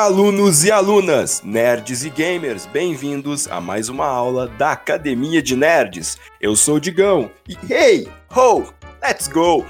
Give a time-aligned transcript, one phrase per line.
[0.00, 6.18] Alunos e alunas, nerds e gamers, bem-vindos a mais uma aula da Academia de Nerds.
[6.40, 8.64] Eu sou o Digão e hey, ho,
[9.02, 9.66] let's go!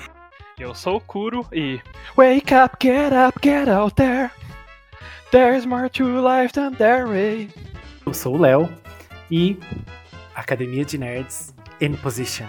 [0.57, 1.80] Eu sou o Kuro e
[2.16, 4.30] Wake up, get up, get out there.
[5.33, 7.53] There's more to life than there is.
[8.06, 8.69] Eu sou o Léo
[9.33, 9.59] e
[10.37, 12.47] Academia de Nerds in position.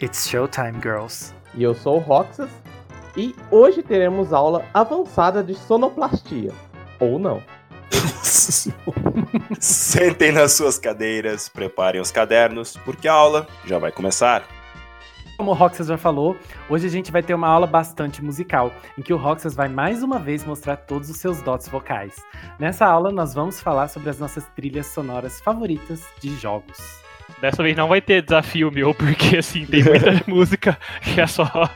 [0.00, 1.34] It's showtime, girls.
[1.52, 2.48] E eu sou o Roxas
[3.16, 6.52] e hoje teremos aula avançada de sonoplastia.
[7.00, 7.42] Ou não.
[9.58, 14.44] Sentem nas suas cadeiras, preparem os cadernos, porque a aula já vai começar.
[15.36, 16.36] Como o Roxas já falou,
[16.68, 20.02] hoje a gente vai ter uma aula bastante musical, em que o Roxas vai mais
[20.02, 22.16] uma vez mostrar todos os seus dotes vocais.
[22.58, 26.76] Nessa aula, nós vamos falar sobre as nossas trilhas sonoras favoritas de jogos.
[27.40, 31.70] Dessa vez não vai ter desafio meu, porque assim, tem muita música que é só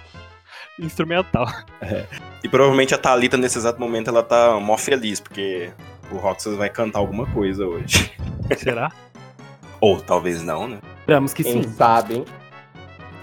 [0.78, 1.46] instrumental.
[1.82, 2.06] É.
[2.44, 5.70] E provavelmente a Thalita, nesse exato momento, ela tá mó feliz, porque
[6.12, 8.12] o Roxas vai cantar alguma coisa hoje.
[8.56, 8.92] Será?
[9.80, 10.78] Ou talvez não, né?
[11.00, 11.72] Esperamos que Quem sim.
[11.72, 12.24] sabe, hein?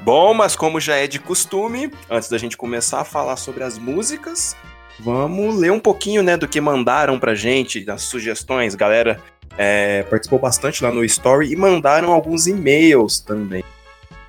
[0.02, 3.78] Bom, mas como já é de costume, antes da gente começar a falar sobre as
[3.78, 4.56] músicas,
[5.00, 8.75] vamos ler um pouquinho, né, do que mandaram pra gente, das sugestões.
[8.75, 9.22] Galera
[9.58, 13.63] é, participou bastante lá no Story e mandaram alguns e-mails também.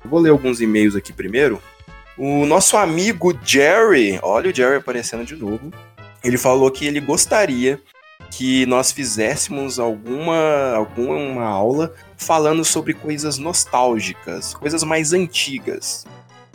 [0.03, 1.61] Eu vou ler alguns e-mails aqui primeiro.
[2.17, 5.71] O nosso amigo Jerry, olha o Jerry aparecendo de novo,
[6.23, 7.81] ele falou que ele gostaria
[8.29, 16.05] que nós fizéssemos alguma, alguma aula falando sobre coisas nostálgicas, coisas mais antigas.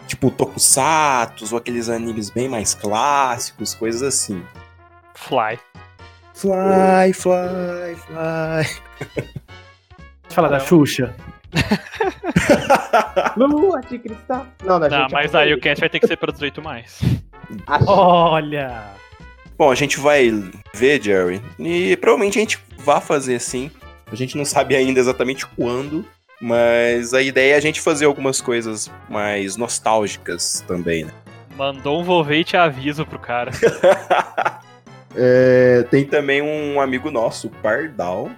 [0.07, 4.43] Tipo Tokusatsu, ou aqueles animes bem mais clássicos, coisas assim.
[5.15, 5.59] Fly.
[6.35, 8.81] Fly, fly, fly.
[10.29, 10.61] Falar da.
[10.61, 11.15] Xuxa.
[13.37, 14.47] Lua de cristal.
[14.65, 17.01] Não, da Não, gente mas é aí o cast vai ter que ser 18 mais.
[17.87, 18.85] Olha!
[19.59, 20.31] Bom, a gente vai
[20.75, 23.71] ver, Jerry, e provavelmente a gente vai fazer sim.
[24.11, 26.05] A gente não sabe ainda exatamente quando,
[26.41, 31.13] mas a ideia é a gente fazer algumas coisas mais nostálgicas também, né?
[31.57, 33.51] Mandou um volvete aviso pro cara.
[35.19, 38.31] É, tem também um amigo nosso, o Pardal,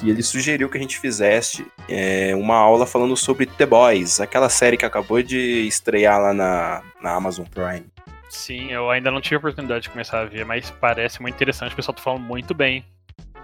[0.00, 4.48] que ele sugeriu que a gente fizesse é, uma aula falando sobre The Boys, aquela
[4.48, 7.86] série que acabou de estrear lá na, na Amazon Prime.
[8.28, 11.72] Sim, eu ainda não tive a oportunidade de começar a ver, mas parece muito interessante.
[11.72, 12.84] O pessoal tá falando muito bem.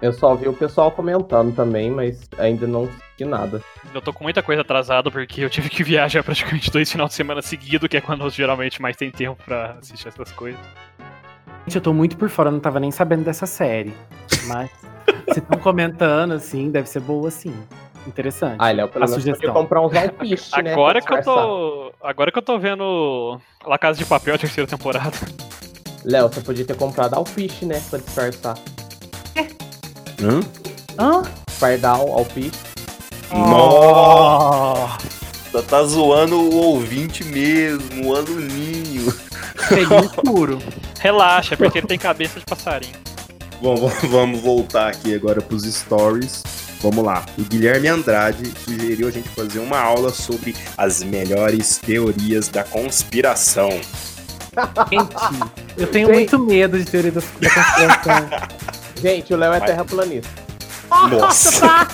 [0.01, 3.61] Eu só vi o pessoal comentando também, mas ainda não assisti nada.
[3.93, 7.15] Eu tô com muita coisa atrasada porque eu tive que viajar praticamente dois finais de
[7.15, 10.59] semana seguido, que é quando eu geralmente mais tem tempo pra assistir essas coisas.
[11.65, 13.93] Gente, eu tô muito por fora, eu não tava nem sabendo dessa série.
[14.47, 14.69] Mas
[15.31, 17.53] se estão comentando, assim, deve ser boa, sim.
[18.05, 18.55] Interessante.
[18.59, 19.53] Ah, Léo, pelo A menos podia sugestão.
[19.61, 20.71] comprar uns alpiste, né?
[20.71, 21.91] Agora que eu tô.
[22.01, 25.11] Agora que eu tô vendo La Casa de Papel, a terceira temporada.
[26.05, 27.81] Léo, você podia ter comprado alpiste, né?
[27.89, 28.57] Pra disfarçar.
[30.21, 30.39] Hã?
[30.97, 31.21] Hã?
[31.59, 32.57] Pardal, alpiste.
[34.37, 34.97] Nossa,
[35.67, 39.13] tá zoando o ouvinte mesmo, o aluninho.
[39.67, 40.59] Peguei escuro.
[40.99, 42.95] Relaxa, porque ele tem cabeça de passarinho.
[43.61, 43.75] Bom,
[44.09, 46.43] vamos- voltar aqui agora pros stories.
[46.81, 47.25] Vamos lá.
[47.37, 53.69] O Guilherme Andrade sugeriu a gente fazer uma aula sobre as melhores teorias da conspiração.
[53.71, 55.15] Gente,
[55.75, 56.15] eu tenho Gente.
[56.15, 58.29] muito medo de teoria da, conspiração.
[59.01, 60.29] Gente, o Léo é terraplanista.
[60.89, 61.87] Nossa!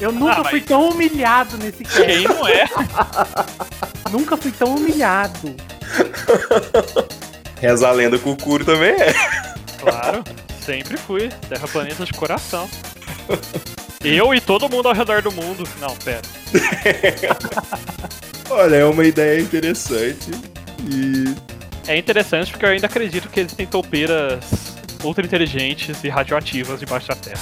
[0.00, 2.02] Eu nunca Ah, fui mas- tão humilhado nesse cast.
[2.06, 2.64] Quem não é?
[4.10, 5.54] Nunca fui tão humilhado.
[7.60, 9.14] Reza a lenda que o Curo também é.
[9.78, 10.24] Claro,
[10.60, 11.28] sempre fui.
[11.48, 12.68] Terraplanista de coração.
[14.02, 15.64] Eu e todo mundo ao redor do mundo.
[15.80, 16.22] Não, pera.
[18.50, 20.30] Olha, é uma ideia interessante.
[20.90, 21.34] E.
[21.86, 27.08] É interessante porque eu ainda acredito que eles têm toupeiras ultra inteligentes e radioativas debaixo
[27.08, 27.40] da terra.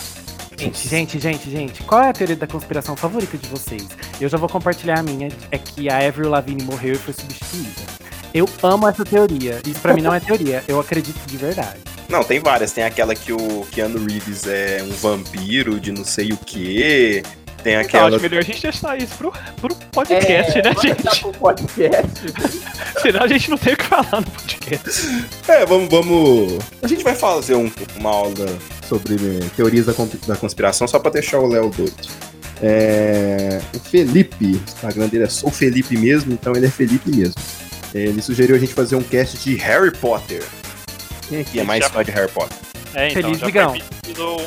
[0.59, 3.89] Gente, gente, gente, gente, qual é a teoria da conspiração favorita de vocês?
[4.21, 7.92] Eu já vou compartilhar a minha, é que a Avril Lavigne morreu e foi substituída.
[8.35, 9.61] Eu amo essa teoria.
[9.67, 11.79] Isso pra mim não é teoria, eu acredito de verdade.
[12.09, 12.73] Não, tem várias.
[12.73, 17.23] Tem aquela que o Keanu Reeves é um vampiro de não sei o quê.
[17.63, 18.09] Tem Então, aquela.
[18.17, 21.21] acho melhor a gente deixar isso pro, pro podcast, né, vamos deixar gente?
[21.21, 22.21] pro podcast.
[23.01, 24.91] Senão a gente não tem o que falar no podcast.
[25.49, 26.59] É, vamos, vamos.
[26.83, 28.47] A gente vai fazer um- uma aula
[28.89, 29.93] sobre né, teorias da,
[30.27, 31.95] da conspiração só pra deixar o Léo doido.
[32.61, 37.11] É, o Felipe, o Instagram dele é só o Felipe mesmo, então ele é Felipe
[37.15, 37.35] mesmo.
[37.95, 40.43] Ele sugeriu a gente fazer um cast de Harry Potter.
[41.29, 42.57] Quem aqui é mais Já- fã de Harry Potter?
[42.95, 43.75] É, então, Feliz já Digão.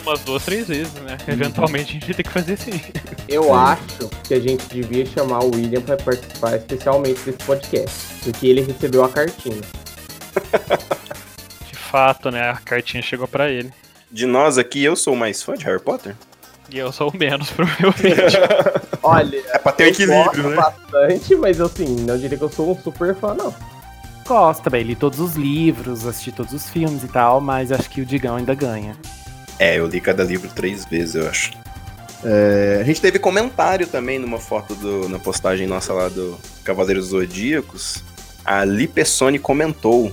[0.03, 1.17] umas duas, três vezes, né?
[1.27, 2.79] Eventualmente a gente ter que fazer sim.
[3.27, 7.95] Eu acho que a gente devia chamar o William pra participar especialmente desse podcast.
[8.23, 9.61] Porque ele recebeu a cartinha.
[11.71, 12.49] De fato, né?
[12.51, 13.71] A cartinha chegou pra ele.
[14.11, 16.15] De nós aqui, eu sou mais fã de Harry Potter.
[16.69, 18.37] E eu sou o menos, provavelmente.
[19.03, 20.55] Olha, É pra ter eu equilíbrio, gosto né?
[20.55, 23.53] bastante, mas assim, não diria que eu sou um super fã, não.
[24.27, 28.01] Gosto também, li todos os livros, assisti todos os filmes e tal, mas acho que
[28.01, 28.95] o Digão ainda ganha.
[29.59, 31.51] É, eu li cada livro três vezes, eu acho.
[32.23, 37.07] É, a gente teve comentário também numa foto do, na postagem nossa lá do Cavaleiros
[37.07, 38.03] Zodíacos.
[38.43, 40.11] A Li Pessoni comentou.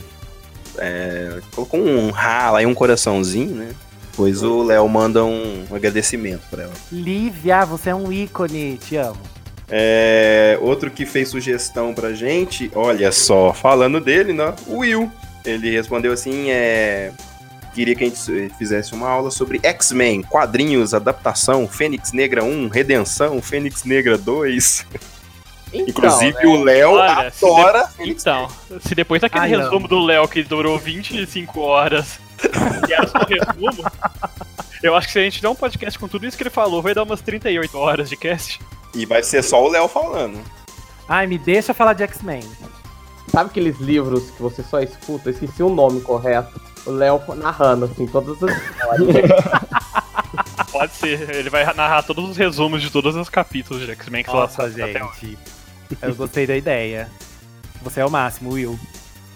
[0.76, 3.70] é, colocou um rala e um coraçãozinho, né?
[4.14, 6.72] Pois o Léo manda um agradecimento pra ela.
[6.90, 9.20] Lívia, você é um ícone, te amo.
[9.70, 14.54] É, outro que fez sugestão pra gente, olha só, falando dele, né?
[14.66, 15.10] O Will.
[15.44, 17.10] Ele respondeu assim: é,
[17.74, 23.40] queria que a gente fizesse uma aula sobre X-Men, quadrinhos, adaptação, Fênix Negra 1, Redenção,
[23.40, 24.86] Fênix Negra 2.
[25.72, 26.46] Então, Inclusive né?
[26.46, 28.48] o Léo Olha, se adora Fênix Então,
[28.78, 32.20] se depois daquele Ai, resumo do Léo que durou 25 horas
[32.88, 33.90] e era só um resumo,
[34.82, 36.82] eu acho que se a gente der um podcast com tudo isso que ele falou,
[36.82, 38.60] vai dar umas 38 horas de cast.
[38.94, 40.40] E vai ser só o Léo falando.
[41.08, 42.42] Ai, me deixa falar de X-Men.
[43.30, 45.28] Sabe aqueles livros que você só escuta?
[45.28, 46.60] Eu esqueci o nome correto.
[46.84, 49.30] O Léo narrando, assim, todas as histórias.
[50.72, 54.32] Pode ser, ele vai narrar todos os resumos de todos os capítulos de X-Men que
[54.32, 54.74] Nossa, hoje.
[54.74, 55.38] gente.
[56.00, 57.08] Eu gostei da ideia.
[57.82, 58.78] Você é o máximo, Will.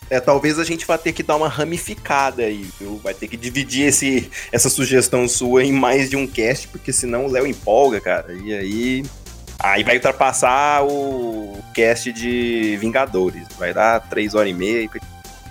[0.08, 3.00] É, talvez a gente vá ter que dar uma ramificada aí, viu?
[3.02, 7.26] Vai ter que dividir esse, essa sugestão sua em mais de um cast, porque senão
[7.26, 8.32] o Léo empolga, cara.
[8.32, 9.04] E aí.
[9.58, 13.48] Aí vai ultrapassar o cast de Vingadores.
[13.58, 14.88] Vai dar três horas e meia.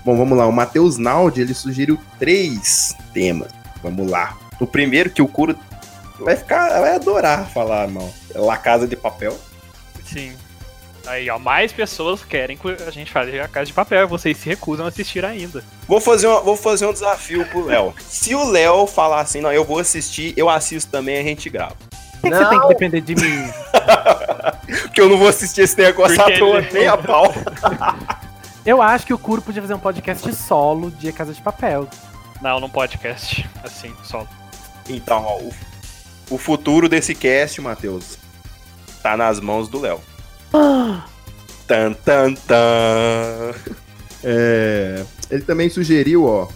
[0.06, 0.46] Bom, vamos lá.
[0.46, 3.52] O Matheus Naldi, ele sugeriu três temas.
[3.82, 4.38] Vamos lá.
[4.60, 5.58] O primeiro, que o Curo
[6.20, 6.80] vai ficar.
[6.80, 8.14] Vai adorar falar, não.
[8.34, 9.38] É La Casa de Papel.
[10.06, 10.34] Sim.
[11.08, 14.50] Aí, ó, mais pessoas querem que a gente faça a Casa de Papel, vocês se
[14.50, 15.64] recusam a assistir ainda.
[15.88, 17.94] Vou fazer, uma- vou fazer um desafio pro Léo.
[18.08, 21.76] Se o Léo falar assim, não, eu vou assistir, eu assisto também, a gente grava.
[22.22, 22.50] Por que, que você Não.
[22.50, 23.50] tem que depender de mim?
[24.84, 27.32] Porque eu não vou assistir esse negócio Porque à toa, ele- nem a pau.
[28.66, 31.88] Eu acho que o Curo podia fazer um podcast solo de Casa de Papel.
[32.42, 34.28] Não, num podcast, assim, solo.
[34.90, 35.54] Então, ó, o,
[36.32, 38.18] o futuro desse cast, Matheus,
[39.04, 40.02] tá nas mãos do Léo.
[41.68, 43.56] Tan, tan, tan.
[44.24, 46.48] É, ele também sugeriu, ó,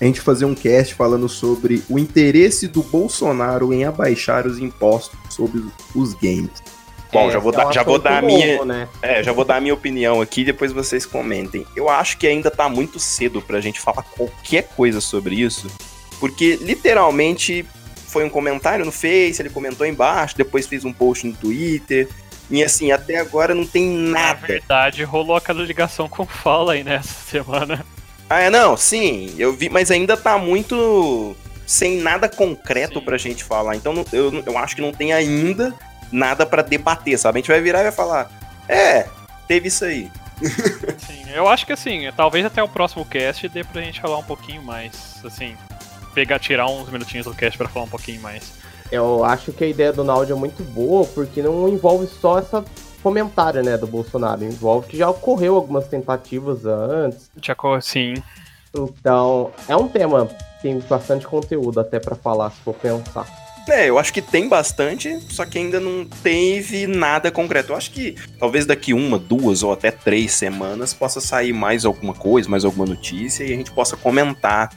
[0.00, 5.18] a gente fazer um cast falando sobre o interesse do Bolsonaro em abaixar os impostos
[5.28, 5.62] sobre
[5.94, 6.62] os games.
[7.12, 8.88] Bom, já vou é dar, já vou dar a novo, minha, Né?
[9.00, 11.64] É, já vou dar a minha opinião aqui, depois vocês comentem.
[11.76, 15.70] Eu acho que ainda tá muito cedo pra gente falar qualquer coisa sobre isso,
[16.18, 17.64] porque literalmente
[18.08, 22.08] foi um comentário no Face, ele comentou embaixo, depois fez um post no Twitter,
[22.50, 24.46] e assim, até agora não tem Na nada.
[24.46, 27.84] verdade, rolou aquela ligação com o Fala aí nessa semana.
[28.28, 31.36] Ah, é, não, sim, eu vi, mas ainda tá muito
[31.66, 33.04] sem nada concreto Sim.
[33.04, 35.74] pra gente falar, então eu, eu acho que não tem ainda
[36.12, 37.38] nada pra debater, sabe?
[37.38, 38.30] A gente vai virar e vai falar,
[38.68, 39.06] é,
[39.48, 40.10] teve isso aí.
[40.98, 44.24] Sim, eu acho que assim, talvez até o próximo cast dê pra gente falar um
[44.24, 45.56] pouquinho mais, assim,
[46.14, 48.52] pegar, tirar uns minutinhos do cast pra falar um pouquinho mais.
[48.92, 52.64] Eu acho que a ideia do Naldi é muito boa, porque não envolve só essa
[53.02, 54.44] comentário, né, do Bolsonaro.
[54.44, 57.30] Envolve que já ocorreu algumas tentativas antes.
[57.42, 58.14] Já, co- sim,
[58.74, 63.26] Então, é um tema que tem bastante conteúdo até pra falar, se for pensar.
[63.68, 67.72] É, eu acho que tem bastante, só que ainda não teve nada concreto.
[67.72, 72.12] Eu acho que talvez daqui uma, duas ou até três semanas possa sair mais alguma
[72.12, 74.70] coisa, mais alguma notícia e a gente possa comentar.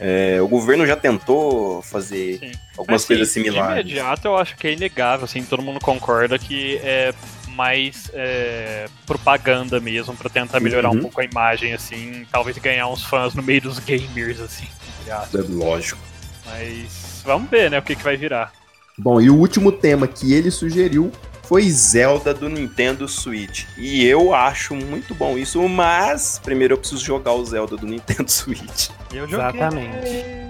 [0.00, 2.52] É, o governo já tentou fazer sim.
[2.76, 3.84] algumas Assim, coisas De similares.
[3.84, 7.12] imediato, eu acho que é inegável, assim, todo mundo concorda que é
[7.48, 10.96] mais é, propaganda mesmo, pra tentar melhorar Uhum.
[10.96, 14.66] um pouco a imagem, assim, talvez ganhar uns fãs no meio dos gamers, assim.
[15.06, 16.00] É lógico.
[16.46, 18.52] Mas vamos ver, né, o que, que vai virar.
[18.96, 23.64] Bom, e o último tema que ele sugeriu foi Zelda do Nintendo Switch.
[23.76, 28.28] E eu acho muito bom isso, mas primeiro eu preciso jogar o Zelda do Nintendo
[28.30, 28.88] Switch.
[29.12, 30.40] Eu joguei, Exatamente.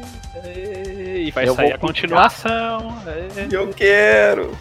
[1.27, 2.97] E vai Eu sair a continuação.
[3.07, 3.49] é.
[3.51, 4.57] Eu quero!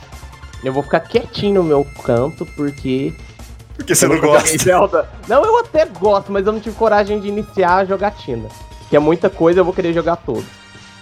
[0.64, 3.14] Eu vou ficar quietinho no meu canto, porque.
[3.76, 4.58] Porque você eu não gosta.
[4.58, 5.10] Zelda.
[5.28, 8.50] Não, eu até gosto, mas eu não tive coragem de iniciar a jogatina.
[8.90, 10.46] Que é muita coisa, eu vou querer jogar todo.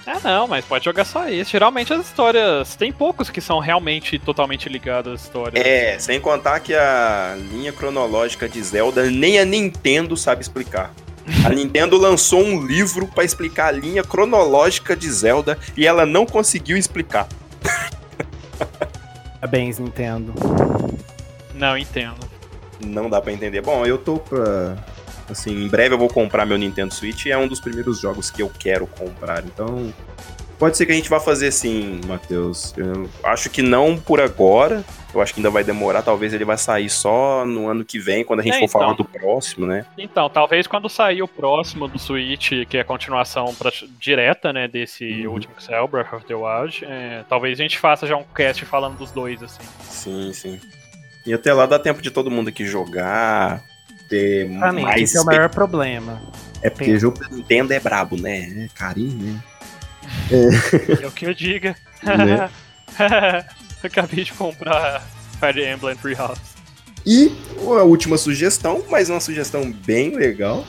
[0.06, 1.52] Ah, não, mas pode jogar só isso.
[1.52, 2.76] Geralmente as histórias.
[2.76, 5.66] Tem poucos que são realmente totalmente ligados às histórias.
[5.66, 10.94] É, sem contar que a linha cronológica de Zelda nem a Nintendo sabe explicar.
[11.46, 16.26] A Nintendo lançou um livro pra explicar a linha cronológica de Zelda e ela não
[16.26, 17.28] conseguiu explicar.
[19.40, 20.34] Parabéns, Nintendo.
[21.54, 22.28] Não entendo.
[22.86, 23.62] Não dá pra entender.
[23.62, 24.78] Bom, eu tô pra
[25.30, 28.32] Assim, em breve eu vou comprar meu Nintendo Switch e é um dos primeiros jogos
[28.32, 29.44] que eu quero comprar.
[29.46, 29.94] Então,
[30.60, 32.74] Pode ser que a gente vá fazer sim, Matheus.
[32.76, 34.84] Eu acho que não por agora.
[35.14, 36.02] Eu acho que ainda vai demorar.
[36.02, 38.94] Talvez ele vai sair só no ano que vem, quando a gente É, for falar
[38.94, 38.98] então.
[38.98, 39.86] do próximo, né?
[39.98, 44.68] Então, talvez quando sair o próximo do Switch, que é a continuação pra- direta, né,
[44.68, 45.34] desse Uhum.
[45.34, 48.66] último que saiu, Breath of the Wild, é, talvez a gente faça já um cast
[48.66, 49.62] falando dos dois, assim.
[49.88, 50.60] Sim, sim.
[51.24, 53.62] E até lá dá tempo de todo mundo aqui jogar,
[54.10, 55.02] ter Exatamente, mais.
[55.04, 56.20] esse é o maior problema.
[56.64, 58.66] É porque o jogo da Nintendo é brabo, né?
[58.66, 59.44] É carinho, né?
[61.02, 61.76] É o que eu diga.
[62.04, 62.50] Né?
[63.84, 65.04] Acabei de comprar
[65.40, 66.58] Fire Emblem Free House.
[67.06, 70.66] E a última sugestão, mas uma sugestão bem legal.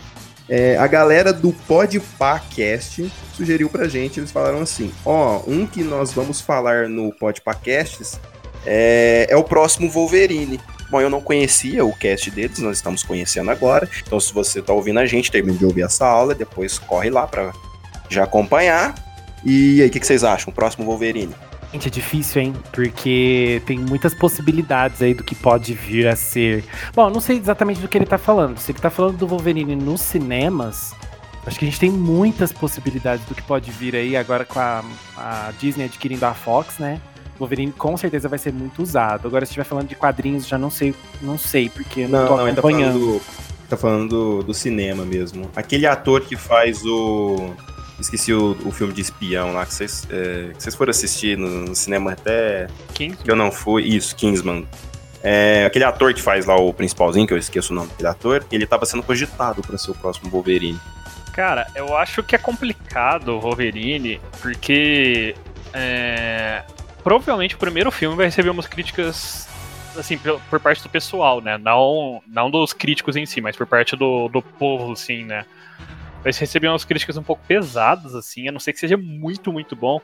[0.49, 6.13] É, a galera do Podpacast sugeriu pra gente, eles falaram assim: ó, um que nós
[6.13, 8.19] vamos falar no Podpacasts
[8.65, 10.61] é, é o próximo Wolverine.
[10.91, 13.89] Bom, eu não conhecia o cast deles, nós estamos conhecendo agora.
[14.07, 17.27] Então, se você tá ouvindo a gente, termina de ouvir essa aula, depois corre lá
[17.27, 17.53] pra
[18.09, 18.95] já acompanhar.
[19.45, 20.51] E aí, o que, que vocês acham?
[20.51, 21.35] O próximo Wolverine?
[21.73, 22.55] Gente, é difícil, hein?
[22.73, 26.65] Porque tem muitas possibilidades aí do que pode vir a ser.
[26.95, 28.59] Bom, não sei exatamente do que ele tá falando.
[28.59, 30.95] Se ele tá falando do Wolverine nos cinemas,
[31.47, 34.83] acho que a gente tem muitas possibilidades do que pode vir aí agora com a,
[35.17, 37.01] a Disney adquirindo a Fox, né?
[37.39, 39.29] Wolverine com certeza vai ser muito usado.
[39.29, 42.47] Agora, se estiver falando de quadrinhos, já não sei, não sei, porque eu não, tô
[42.47, 43.23] ele tá falando, do,
[43.69, 45.51] tá falando do, do cinema mesmo.
[45.55, 47.55] Aquele ator que faz o.
[47.99, 51.49] Esqueci o, o filme de espião lá, que vocês, é, que vocês foram assistir no,
[51.49, 53.17] no cinema até King?
[53.17, 53.83] que eu não fui.
[53.85, 54.67] Isso, Kingsman.
[55.23, 58.47] É, aquele ator que faz lá o principalzinho, que eu esqueço o nome daquele ator,
[58.53, 60.79] ele tava sendo cogitado pra ser o próximo Wolverine.
[61.33, 65.35] Cara, eu acho que é complicado o Wolverine, porque
[65.73, 66.63] é,
[67.03, 69.49] provavelmente o primeiro filme vai receber umas críticas
[69.97, 71.59] assim, por, por parte do pessoal, né?
[71.59, 75.45] Não, não dos críticos em si, mas por parte do, do povo, assim, né?
[76.23, 79.77] Vai receber umas críticas um pouco pesadas, assim, a não ser que seja muito, muito
[79.77, 80.01] bom,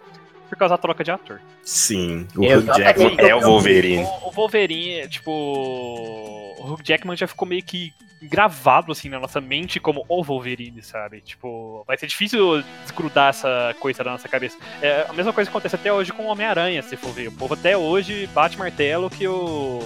[0.48, 1.40] por causa da troca de ator.
[1.62, 2.82] Sim, o Hugh Exatamente.
[2.84, 4.04] Jackman é o Wolverine.
[4.04, 5.30] O, o Wolverine, tipo.
[5.30, 7.92] O Hugh Jackman já ficou meio que
[8.22, 11.20] gravado assim na nossa mente como o Wolverine, sabe?
[11.20, 14.56] Tipo, vai ser difícil desgrudar essa coisa da nossa cabeça.
[14.80, 17.28] É a mesma coisa que acontece até hoje com o Homem-Aranha, se for ver.
[17.28, 19.80] O povo até hoje bate martelo que o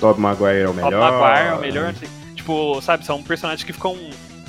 [0.00, 1.12] Tobey Maguire é o Bob melhor.
[1.12, 1.92] Maguire é o melhor.
[1.92, 2.08] não sei.
[2.34, 3.96] Tipo, sabe, são personagens que ficam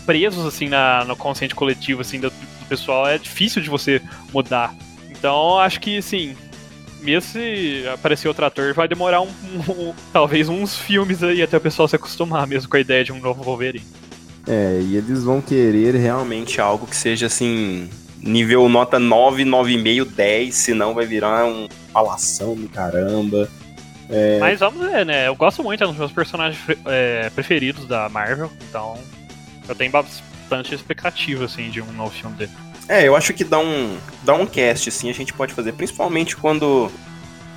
[0.05, 3.07] presos assim na, no consciente coletivo assim do, do pessoal.
[3.07, 4.01] É difícil de você
[4.33, 4.73] mudar.
[5.09, 6.35] Então, acho que assim,
[7.01, 9.27] mesmo se aparecer outro ator, vai demorar um,
[9.69, 13.11] um- talvez uns filmes aí até o pessoal se acostumar mesmo com a ideia de
[13.11, 13.85] um novo Wolverine.
[14.45, 17.89] É, e eles vão querer realmente algo que seja assim,
[18.21, 23.49] nível nota 9, 9,5, 10, senão vai virar um falação do caramba.
[24.39, 25.27] Mas vamos ver, né?
[25.27, 28.95] Eu gosto muito, é um dos meus personagens é, preferidos da Marvel, então
[29.67, 32.51] eu tenho bastante expectativa assim de um novo filme dele.
[32.87, 36.35] É, eu acho que dá um, dá um cast, assim, a gente pode fazer, principalmente
[36.35, 36.91] quando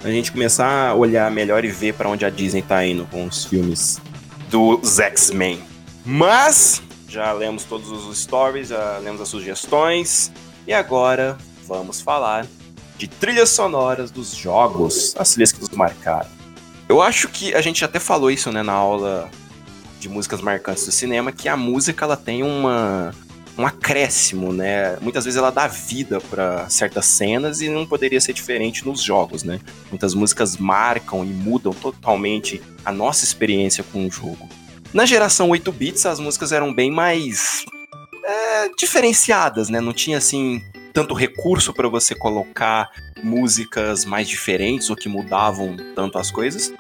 [0.05, 3.27] a gente começar a olhar melhor e ver pra onde a Disney tá indo com
[3.27, 4.01] os filmes
[4.49, 5.61] dos X-Men.
[6.05, 10.31] Mas, já lemos todos os stories, já lemos as sugestões,
[10.67, 11.37] e agora
[11.67, 12.47] vamos falar
[12.97, 16.29] de trilhas sonoras dos jogos, as trilhas que nos marcaram.
[16.89, 19.29] Eu acho que a gente até falou isso, né, na aula
[19.99, 23.15] de músicas marcantes do cinema, que a música ela tem uma
[23.59, 24.99] um acréscimo, né?
[25.01, 29.43] Muitas vezes ela dá vida para certas cenas e não poderia ser diferente nos jogos,
[29.43, 29.61] né?
[29.89, 34.47] Muitas músicas marcam e mudam totalmente a nossa experiência com o jogo.
[34.93, 37.65] Na geração 8 bits, as músicas eram bem mais
[38.25, 39.81] é, diferenciadas, né?
[39.81, 40.63] Não tinha assim
[40.93, 42.91] tanto recurso para você colocar
[43.23, 46.73] músicas mais diferentes ou que mudavam tanto as coisas.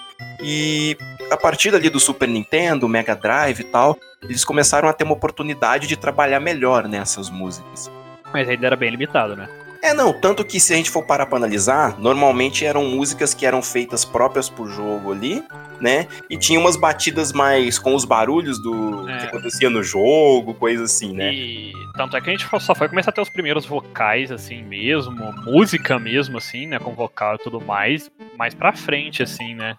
[0.42, 0.96] E
[1.30, 5.14] a partir ali do Super Nintendo, Mega Drive e tal, eles começaram a ter uma
[5.14, 7.90] oportunidade de trabalhar melhor nessas músicas.
[8.32, 9.48] Mas ainda era bem limitado, né?
[9.82, 13.46] É, não, tanto que se a gente for parar pra analisar, normalmente eram músicas que
[13.46, 15.44] eram feitas próprias pro jogo ali,
[15.80, 16.08] né?
[16.28, 19.18] E tinha umas batidas mais com os barulhos do É.
[19.18, 21.32] que acontecia no jogo, coisa assim, né?
[21.32, 24.62] E tanto é que a gente só foi começar a ter os primeiros vocais, assim
[24.62, 26.78] mesmo, música mesmo, assim, né?
[26.80, 29.76] Com vocal e tudo mais, mais pra frente, assim, né?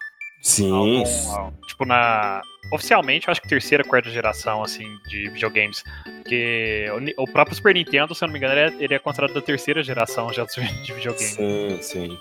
[0.48, 0.72] Sim.
[0.72, 2.42] Algum- al- tipo, na.
[2.72, 5.84] Oficialmente, eu acho que terceira, quarta geração, assim, de videogames.
[6.04, 6.86] Porque
[7.18, 9.42] o, próprio Super Nintendo, se eu não me engano, ele é, ele é considerado da
[9.42, 10.44] terceira geração já
[10.84, 11.30] de videogame.
[11.30, 12.18] Sim, sim.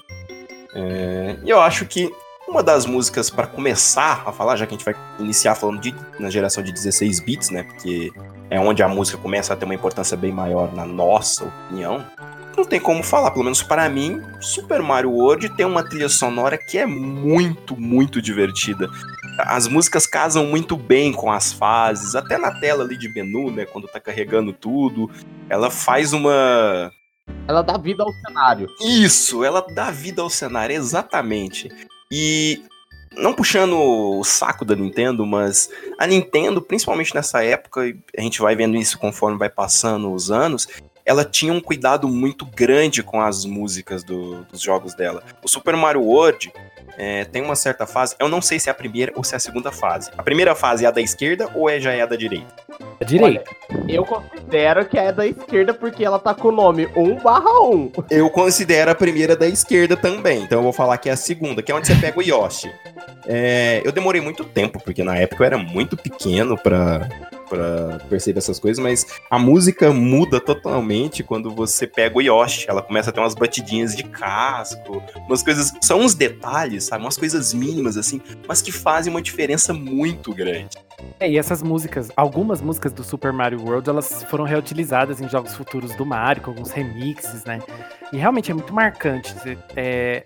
[0.74, 2.12] É, E eu acho que
[2.46, 5.92] uma das músicas pra começar a falar, já que a gente vai iniciar falando de,
[6.20, 7.64] na geração de 16 bits, né?
[7.64, 8.12] Porque
[8.48, 12.06] é onde a música começa a ter uma importância bem maior na nossa opinião.
[12.56, 16.56] Não tem como falar, pelo menos para mim, Super Mario World tem uma trilha sonora
[16.56, 18.88] que é muito, muito divertida.
[19.40, 23.66] as músicas casam muito bem com as fases, até na tela ali de menu, né,
[23.66, 25.10] quando tá carregando tudo,
[25.50, 26.90] ela faz uma
[27.48, 28.68] ela dá vida ao cenário.
[28.80, 31.68] Isso, ela dá vida ao cenário, exatamente.
[32.10, 32.62] E
[33.16, 37.82] não puxando o saco da Nintendo, mas a Nintendo, principalmente nessa época,
[38.16, 40.68] a gente vai vendo isso conforme vai passando os anos,
[41.06, 45.22] ela tinha um cuidado muito grande com as músicas do, dos jogos dela.
[45.40, 46.52] O Super Mario World
[46.98, 49.36] é, tem uma certa fase, eu não sei se é a primeira ou se é
[49.36, 50.10] a segunda fase.
[50.18, 52.52] A primeira fase é a da esquerda ou é, já é a da direita?
[53.00, 53.44] A direita.
[53.70, 57.60] Olha, eu considero que é da esquerda porque ela tá com o nome 1 barra
[57.60, 57.92] 1.
[58.10, 61.62] Eu considero a primeira da esquerda também, então eu vou falar que é a segunda,
[61.62, 62.72] que é onde você pega o Yoshi.
[63.26, 67.08] É, eu demorei muito tempo, porque na época eu era muito pequeno pra,
[67.48, 72.66] para perceber essas coisas, mas a música muda totalmente quando você pega o Yoshi.
[72.68, 75.72] Ela começa a ter umas batidinhas de casco, umas coisas.
[75.80, 77.04] São uns detalhes, sabe?
[77.04, 80.76] Umas coisas mínimas, assim, mas que fazem uma diferença muito grande.
[81.20, 85.54] É, e essas músicas, algumas músicas do Super Mario World, elas foram reutilizadas em jogos
[85.54, 87.60] futuros do Mario, com alguns remixes, né?
[88.12, 89.34] E realmente é muito marcante.
[89.74, 90.24] É,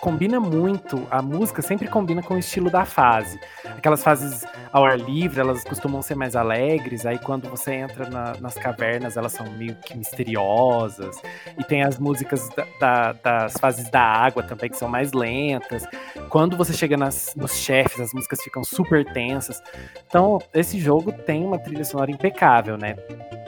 [0.00, 3.40] combina muito, a música sempre combina com o estilo da fase.
[3.64, 8.34] Aquelas fases ao ar livre, elas costumam ser mais alegres, aí quando você entra na,
[8.40, 11.20] nas cavernas, elas são meio que misteriosas.
[11.58, 15.86] E tem as músicas da, da, das fases da água também, que são mais lentas.
[16.28, 19.62] Quando você chega nas, nos chefes, as músicas ficam super tensas.
[20.06, 22.96] Então, esse jogo tem uma trilha sonora impecável, né?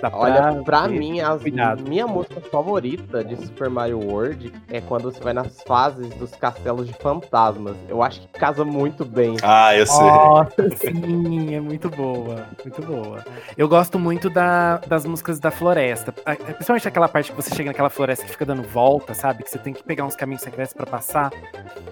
[0.00, 1.36] Dá Olha, pra, mim, a
[1.76, 6.86] minha música favorita de Super Mario World é quando você vai nas fases dos castelos
[6.86, 7.76] de fantasmas.
[7.88, 9.36] Eu acho que casa muito bem.
[9.42, 10.04] Ah, eu sei.
[10.04, 12.46] Nossa, sim, é muito boa.
[12.62, 13.24] Muito boa.
[13.56, 16.12] Eu gosto muito da, das músicas da floresta.
[16.12, 19.42] Principalmente aquela parte que você chega naquela floresta que fica dando volta, sabe?
[19.42, 21.32] Que você tem que pegar uns caminhos secretos para passar.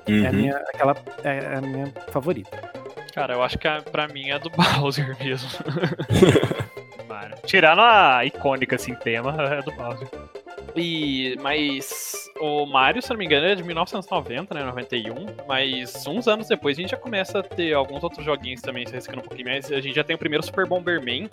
[0.09, 0.25] Uhum.
[0.25, 0.37] É, a uhum.
[0.37, 2.59] minha, aquela, é a minha favorita.
[3.15, 5.49] Cara, eu acho que a, pra mim é do Bowser mesmo.
[7.47, 10.09] Tirando a icônica, assim, tema, é do Bowser.
[10.75, 14.65] E, mas o Mario, se não me engano, é de 1990, né?
[14.65, 15.27] 91.
[15.47, 18.93] Mas uns anos depois a gente já começa a ter alguns outros joguinhos também, se
[18.93, 19.71] arriscando um pouquinho mais.
[19.71, 21.29] A gente já tem o primeiro Super Bomberman.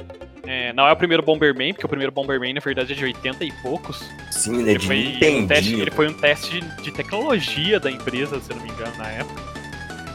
[0.46, 3.44] É, não é o primeiro Bomberman, porque o primeiro Bomberman, na verdade, é de 80
[3.46, 4.04] e poucos.
[4.32, 8.40] Sim, ele, ele foi um teste, Ele foi um teste de, de tecnologia da empresa,
[8.40, 9.42] se não me engano, na época.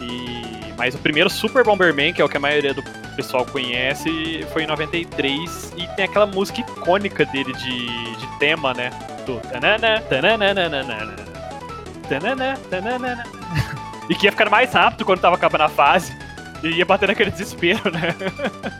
[0.00, 2.82] E, mas o primeiro Super Bomberman, que é o que a maioria do
[3.16, 8.90] pessoal conhece, foi em 93 e tem aquela música icônica dele de, de tema, né?
[9.24, 10.54] Do tanana, tanana,
[12.08, 13.24] tanana, tanana,
[14.08, 16.16] e que ia ficando mais rápido quando tava acabando a fase.
[16.64, 18.14] E ia batendo aquele desespero, né?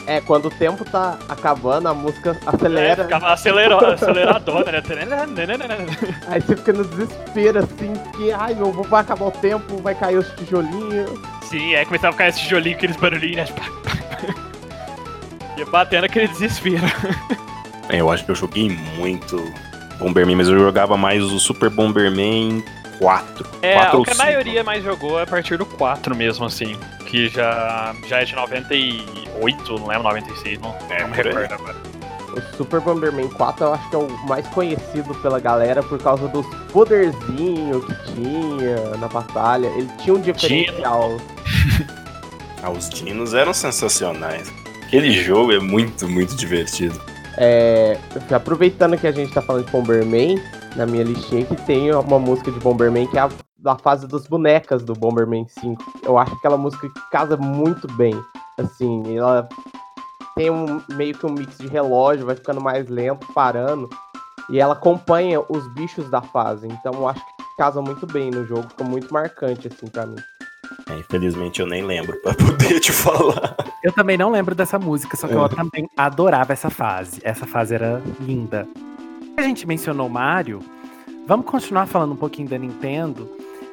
[0.06, 3.02] É, quando o tempo tá acabando, a música acelera.
[3.02, 4.82] É, ficava acelerou, aceleradona, né?
[6.28, 10.16] Aí você fica no desespero, assim, que, ai meu, vai acabar o tempo, vai cair
[10.16, 11.10] os tijolinhos.
[11.42, 13.56] Sim, aí começava a cair esse tijolinho, aqueles barulhinhos, né?
[15.58, 16.86] Ia batendo aquele desespero.
[17.90, 19.36] É, eu acho que eu joguei muito
[19.98, 22.64] Bomberman, mas eu jogava mais o Super Bomberman
[22.98, 23.46] 4.
[23.62, 26.76] É, 4 o que a maioria mais jogou é a partir do 4 mesmo, assim.
[27.07, 31.76] Que já, já é de 98, não lembro, 96, não, é, não me recordo agora.
[32.35, 36.26] O Super Bomberman 4 eu acho que é o mais conhecido pela galera por causa
[36.26, 39.68] dos poderzinhos que tinha na batalha.
[39.68, 41.16] Ele tinha um diferencial.
[42.61, 44.52] ah, os dinos eram sensacionais.
[44.83, 47.00] Aquele jogo é muito, muito divertido.
[47.37, 47.98] É,
[48.33, 50.40] aproveitando que a gente tá falando de Bomberman,
[50.76, 53.30] na minha listinha que tem uma música de Bomberman que é a
[53.64, 55.82] da fase dos bonecas do Bomberman 5.
[56.02, 58.14] Eu acho que aquela música casa muito bem.
[58.58, 59.48] Assim, ela
[60.37, 63.88] tem um meio que um mix de relógio, vai ficando mais lento, parando.
[64.50, 66.68] E ela acompanha os bichos da fase.
[66.68, 70.16] Então eu acho que casa muito bem no jogo, ficou muito marcante, assim, para mim.
[70.90, 73.56] É, infelizmente eu nem lembro para poder te falar.
[73.82, 75.37] Eu também não lembro dessa música, só que é.
[75.37, 77.18] eu também adorava essa fase.
[77.24, 78.68] Essa fase era linda.
[79.36, 80.60] A gente mencionou Mario,
[81.26, 83.28] vamos continuar falando um pouquinho da Nintendo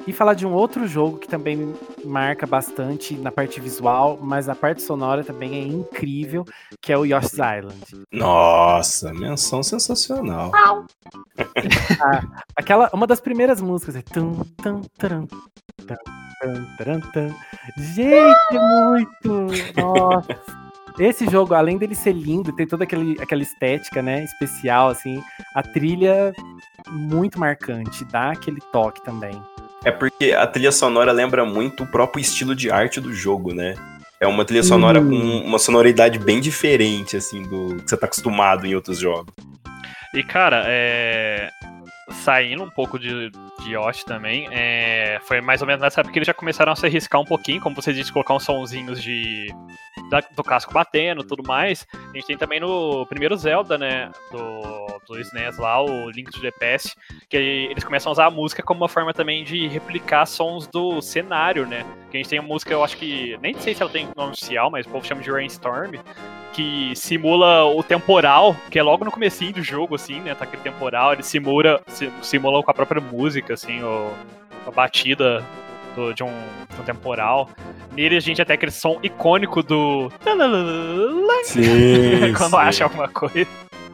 [0.08, 4.56] e falar de um outro jogo que também marca bastante na parte visual, mas a
[4.56, 6.44] parte sonora também é incrível,
[6.82, 8.08] que é o Yoshi's Island.
[8.12, 10.52] Nossa, menção sensacional.
[12.02, 15.28] ah, aquela, uma das primeiras músicas é tum, tum, tum,
[17.94, 19.48] Gente, muito!
[19.80, 20.71] Nossa!
[21.00, 25.22] Esse jogo, além dele ser lindo, tem toda aquele, aquela estética, né, especial, assim,
[25.56, 26.34] a trilha
[26.90, 29.42] muito marcante, dá aquele toque também.
[29.84, 33.76] É porque a trilha sonora lembra muito o próprio estilo de arte do jogo, né?
[34.20, 35.10] É uma trilha sonora hum.
[35.10, 39.34] com uma sonoridade bem diferente, assim, do que você tá acostumado em outros jogos.
[40.14, 41.50] E, cara, é
[42.12, 46.20] saindo um pouco de, de Yoshi também, é, foi mais ou menos nessa época que
[46.20, 49.48] eles já começaram a se arriscar um pouquinho, como você disse, colocar uns sonzinhos de
[50.12, 51.88] da, do casco batendo tudo mais.
[51.94, 56.42] A gente tem também no primeiro Zelda, né, do, do SNES lá, o Link to
[56.42, 56.96] the Past,
[57.30, 61.02] que eles começam a usar a música como uma forma também de replicar sons do
[61.02, 61.86] cenário, né.
[62.12, 64.34] Que a gente tem uma música, eu acho que, nem sei se ela tem nome
[64.34, 65.96] oficial, mas o povo chama de Rainstorm,
[66.52, 70.62] que simula o temporal, que é logo no comecinho do jogo, assim, né, tá aquele
[70.62, 71.82] temporal, ele simula,
[72.22, 74.12] simula com a própria música, assim, o,
[74.68, 75.42] a batida
[75.96, 77.50] do, de, um, um temporal.
[77.96, 80.12] Nele a gente até aquele som icônico do.
[81.44, 82.58] Sim, quando sim.
[82.58, 83.48] acha alguma coisa.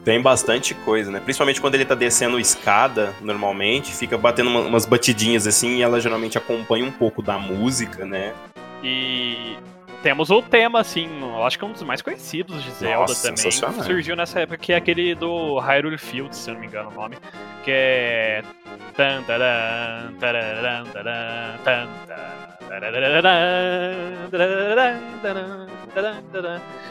[0.04, 1.20] Tem bastante coisa, né?
[1.20, 6.00] Principalmente quando ele tá descendo escada, normalmente, fica batendo uma- umas batidinhas assim, e ela
[6.00, 8.34] geralmente acompanha um pouco da música, né?
[8.82, 9.58] E
[10.02, 13.34] temos o tema, assim, eu acho que é um dos mais conhecidos de Zelda Nossa,
[13.34, 13.52] também.
[13.84, 16.94] Surgiu nessa época, que é aquele do Hyrule Field, se eu não me engano o
[16.94, 17.18] nome.
[17.64, 18.44] Que é.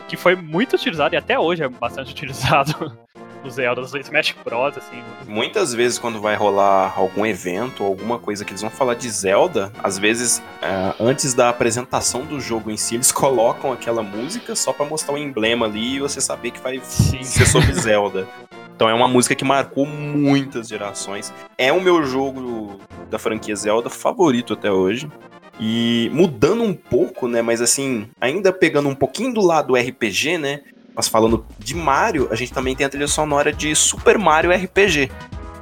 [0.09, 2.97] Que foi muito utilizado e até hoje é bastante utilizado
[3.46, 4.76] no Zelda, no Smash Bros.
[4.76, 8.94] Assim, Muitas vezes, quando vai rolar algum evento ou alguma coisa que eles vão falar
[8.94, 14.02] de Zelda, às vezes, é, antes da apresentação do jogo em si, eles colocam aquela
[14.02, 17.22] música só pra mostrar o emblema ali e você saber que vai Sim.
[17.22, 18.26] ser sobre Zelda.
[18.74, 21.32] Então é uma música que marcou muitas gerações.
[21.56, 22.78] É o meu jogo
[23.09, 25.11] da franquia Zelda favorito até hoje.
[25.59, 27.40] E mudando um pouco, né?
[27.40, 30.61] Mas assim, ainda pegando um pouquinho do lado RPG, né?
[30.96, 35.11] Mas falando de Mario, a gente também tem a trilha sonora de Super Mario RPG.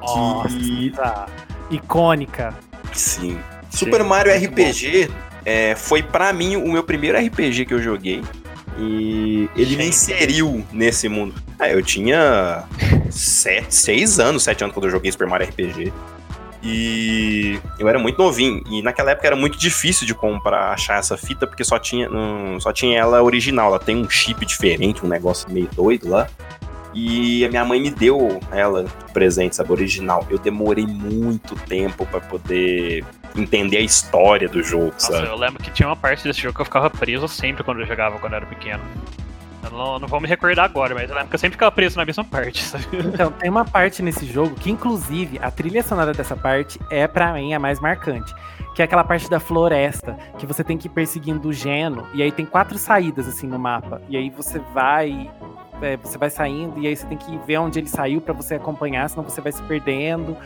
[0.01, 1.27] Nossa,
[1.71, 2.55] icônica.
[2.93, 3.39] Sim.
[3.69, 5.11] Super Mario muito RPG
[5.45, 8.23] é, foi pra mim o meu primeiro RPG que eu joguei.
[8.79, 9.89] E ele me Gente.
[9.89, 11.35] inseriu nesse mundo.
[11.59, 12.65] Ah, eu tinha
[13.11, 15.93] sete, seis anos, sete anos quando eu joguei Super Mario RPG.
[16.65, 18.63] E eu era muito novinho.
[18.71, 22.59] E naquela época era muito difícil de comprar, achar essa fita, porque só tinha, hum,
[22.59, 23.69] só tinha ela original.
[23.69, 26.27] Ela tem um chip diferente, um negócio meio doido lá.
[26.95, 30.25] E a minha mãe me deu ela de presente, sabe, original.
[30.31, 33.05] Eu demorei muito tempo pra poder
[33.37, 35.27] entender a história do jogo, Nossa, sabe?
[35.27, 37.87] eu lembro que tinha uma parte desse jogo que eu ficava preso sempre quando eu
[37.87, 38.81] jogava quando eu era pequeno.
[39.75, 42.25] Não, não vou me recordar agora, mas lembro que eu sempre ficava preso na mesma
[42.25, 42.87] parte, sabe?
[42.93, 47.33] Então, tem uma parte nesse jogo que, inclusive, a trilha sonora dessa parte é, pra
[47.33, 48.33] mim, a mais marcante.
[48.75, 52.23] Que é aquela parte da floresta, que você tem que ir perseguindo o Geno, e
[52.23, 54.01] aí tem quatro saídas, assim, no mapa.
[54.09, 55.31] E aí você vai.
[55.83, 58.55] é, você vai saindo, e aí você tem que ver onde ele saiu pra você
[58.55, 60.37] acompanhar, senão você vai se perdendo.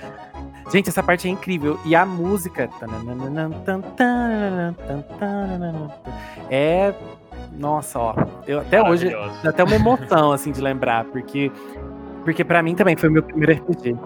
[0.71, 1.79] Gente, essa parte é incrível.
[1.85, 2.69] E a música.
[6.51, 6.95] É.
[7.53, 8.15] Nossa, ó.
[8.47, 9.11] Eu, até hoje.
[9.43, 11.51] Dá até uma emoção, assim, de lembrar, porque.
[12.25, 13.97] Porque pra mim também foi meu primeiro RPG.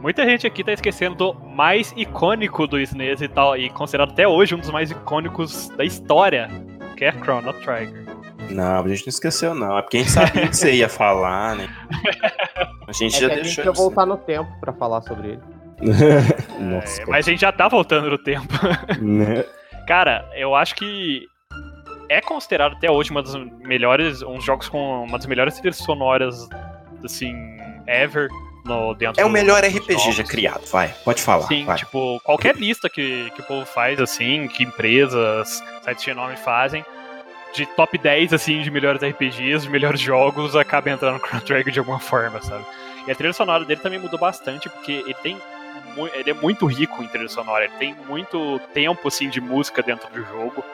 [0.00, 4.26] Muita gente aqui tá esquecendo do mais icônico do SNES e tal, e considerado até
[4.26, 6.48] hoje um dos mais icônicos da história,
[6.96, 8.06] que é Chrono Trigger.
[8.50, 9.76] Não, a gente não esqueceu, não.
[9.76, 11.68] É porque a gente sabia que você ia falar, né?
[12.88, 13.64] A gente É já que a gente deixou.
[13.64, 13.82] ia isso.
[13.82, 15.40] voltar no tempo pra falar sobre ele.
[16.58, 18.48] Nossa, É, mas a gente já tá voltando no tempo.
[19.00, 19.44] né?
[19.86, 21.26] Cara, eu acho que
[22.10, 26.48] é considerado até hoje uma das melhores, uns jogos com uma das melhores trilhas sonoras,
[27.04, 27.32] assim,
[27.86, 28.28] ever
[28.64, 30.88] no dentro É o melhor RPG já criado, vai.
[31.04, 31.46] Pode falar.
[31.46, 31.78] Sim, vai.
[31.78, 36.84] tipo, qualquer lista que, que o povo faz, assim, que empresas, sites de nome fazem,
[37.54, 41.72] de top 10, assim, de melhores RPGs, de melhores jogos, acaba entrando no Chrono Trigger
[41.72, 42.64] de alguma forma, sabe?
[43.06, 45.36] E a trilha sonora dele também mudou bastante, porque ele tem.
[46.14, 50.08] Ele é muito rico em trilha sonora, ele tem muito tempo, assim, de música dentro
[50.10, 50.64] do jogo.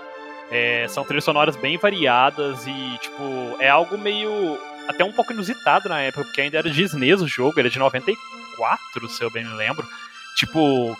[0.50, 4.58] É, são trilhas sonoras bem variadas e, tipo, é algo meio.
[4.88, 7.78] até um pouco inusitado na época, porque ainda era de SNES o jogo, era de
[7.78, 9.86] 94, se eu bem me lembro.
[10.36, 10.96] Tipo,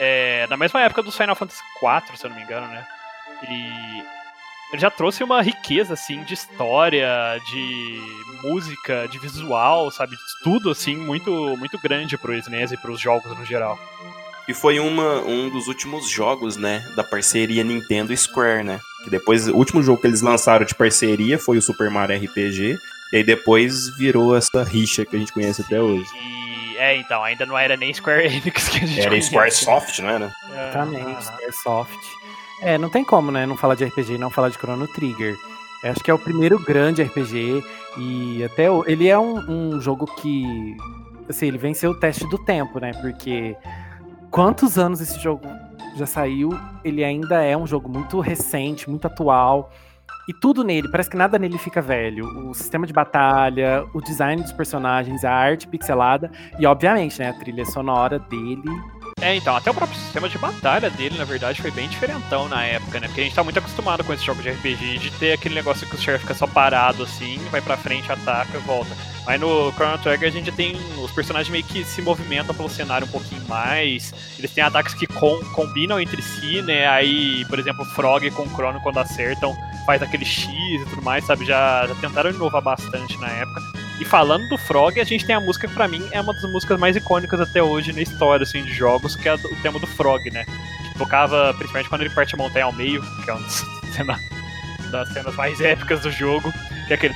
[0.00, 2.86] é, na mesma época do Final Fantasy IV, se eu não me engano, né?
[3.48, 4.02] E
[4.72, 8.00] ele já trouxe uma riqueza, assim, de história, de
[8.42, 10.16] música, de visual, sabe?
[10.16, 13.78] De tudo, assim, muito, muito grande pro SNES e pros jogos no geral.
[14.48, 18.80] E foi uma, um dos últimos jogos, né, da parceria Nintendo e Square, né?
[19.04, 22.78] Que depois, o último jogo que eles lançaram de parceria foi o Super Mario RPG.
[23.12, 26.04] E aí depois virou essa rixa que a gente conhece até hoje.
[26.14, 29.98] E, é, então, ainda não era nem Square Enix que a gente Era conhece, Squaresoft,
[30.00, 30.18] não era?
[30.26, 30.32] né?
[30.50, 31.20] É, Exatamente, aham.
[31.20, 31.98] Squaresoft.
[32.62, 35.36] É, não tem como, né, não falar de RPG e não falar de Chrono Trigger.
[35.84, 37.62] Eu acho que é o primeiro grande RPG
[37.98, 39.38] e até o- ele é um,
[39.76, 40.44] um jogo que,
[41.28, 43.54] assim, ele venceu o teste do tempo, né, porque
[44.30, 45.46] quantos anos esse jogo
[45.96, 46.50] já saiu,
[46.84, 49.70] ele ainda é um jogo muito recente, muito atual
[50.28, 52.26] E tudo nele, parece que nada nele fica velho.
[52.50, 57.32] O sistema de batalha, o design dos personagens, a arte pixelada e, obviamente, né, a
[57.32, 58.70] trilha sonora dele
[59.20, 62.64] é, então, até o próprio sistema de batalha dele, na verdade, foi bem diferentão na
[62.64, 63.08] época, né?
[63.08, 65.86] Porque a gente tá muito acostumado com esse jogo de RPG de ter aquele negócio
[65.86, 68.90] que o chefe fica só parado assim, vai pra frente, ataca e volta.
[69.26, 73.06] Mas no Chrono Trigger a gente tem os personagens meio que se movimentam pelo cenário
[73.06, 74.14] um pouquinho mais.
[74.38, 76.86] Eles têm ataques que com, combinam entre si, né?
[76.86, 79.54] Aí, por exemplo, Frog com o Chrono quando acertam
[79.84, 81.44] faz aquele X e tudo mais, sabe?
[81.44, 83.67] Já, já tentaram inovar bastante na época.
[84.00, 86.44] E falando do Frog, a gente tem a música que pra mim é uma das
[86.44, 89.86] músicas mais icônicas até hoje na história assim, de jogos, que é o tema do
[89.86, 90.44] Frog, né?
[90.44, 94.18] Que tocava principalmente quando ele parte a montanha ao meio, que é uma
[94.90, 96.52] das cenas mais épicas do jogo,
[96.86, 97.14] que é aquele.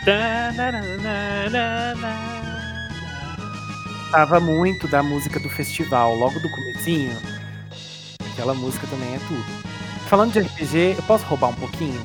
[4.11, 7.17] Tava muito da música do festival, logo do comecinho.
[8.33, 9.45] Aquela música também é tudo.
[10.09, 12.03] Falando de RPG, eu posso roubar um pouquinho?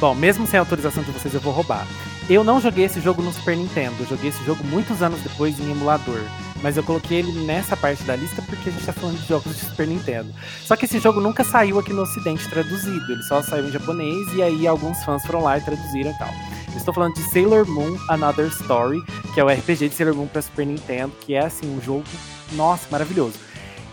[0.00, 1.86] Bom, mesmo sem autorização de vocês, eu vou roubar.
[2.30, 5.68] Eu não joguei esse jogo no Super Nintendo, joguei esse jogo muitos anos depois em
[5.68, 6.20] emulador.
[6.62, 9.52] Mas eu coloquei ele nessa parte da lista porque a gente tá falando de jogos
[9.56, 10.32] de Super Nintendo.
[10.64, 14.32] Só que esse jogo nunca saiu aqui no ocidente traduzido, ele só saiu em japonês
[14.32, 16.28] e aí alguns fãs foram lá e traduziram e tal.
[16.70, 19.02] Eu estou falando de Sailor Moon Another Story,
[19.34, 22.04] que é o RPG de Sailor Moon para Super Nintendo, que é assim um jogo,
[22.52, 23.34] nossa, maravilhoso.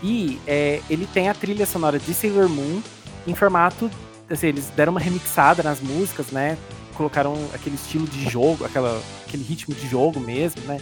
[0.00, 2.80] E é, ele tem a trilha sonora de Sailor Moon
[3.26, 3.90] em formato,
[4.30, 6.56] assim, eles deram uma remixada nas músicas, né?
[6.98, 10.78] Colocaram aquele estilo de jogo, aquela, aquele ritmo de jogo mesmo, né?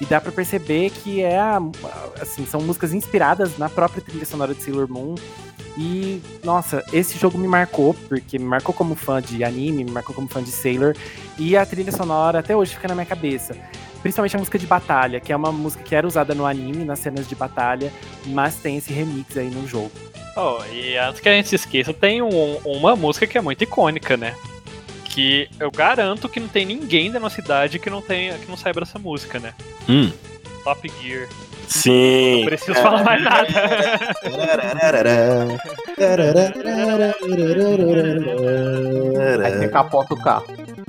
[0.00, 1.36] E dá para perceber que é
[2.22, 5.16] assim, são músicas inspiradas na própria trilha sonora de Sailor Moon.
[5.76, 10.14] E, nossa, esse jogo me marcou, porque me marcou como fã de anime, me marcou
[10.14, 10.94] como fã de Sailor.
[11.36, 13.56] E a trilha sonora até hoje fica na minha cabeça.
[14.00, 17.00] Principalmente a música de batalha, que é uma música que era usada no anime, nas
[17.00, 17.92] cenas de batalha,
[18.26, 19.90] mas tem esse remix aí no jogo.
[20.36, 23.64] Oh, e antes que a gente se esqueça, tem um, uma música que é muito
[23.64, 24.36] icônica, né?
[25.08, 28.56] Que eu garanto que não tem ninguém da nossa idade que não tenha, que não
[28.56, 29.54] saiba dessa música, né?
[29.88, 30.10] Hum.
[30.64, 31.28] Top Gear.
[31.66, 32.40] Sim.
[32.40, 33.48] Não preciso falar mais nada.
[39.44, 40.46] Aí você capota o carro.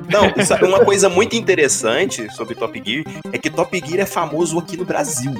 [0.10, 4.58] Não, sabe, uma coisa muito interessante sobre Top Gear é que Top Gear é famoso
[4.58, 5.34] aqui no Brasil.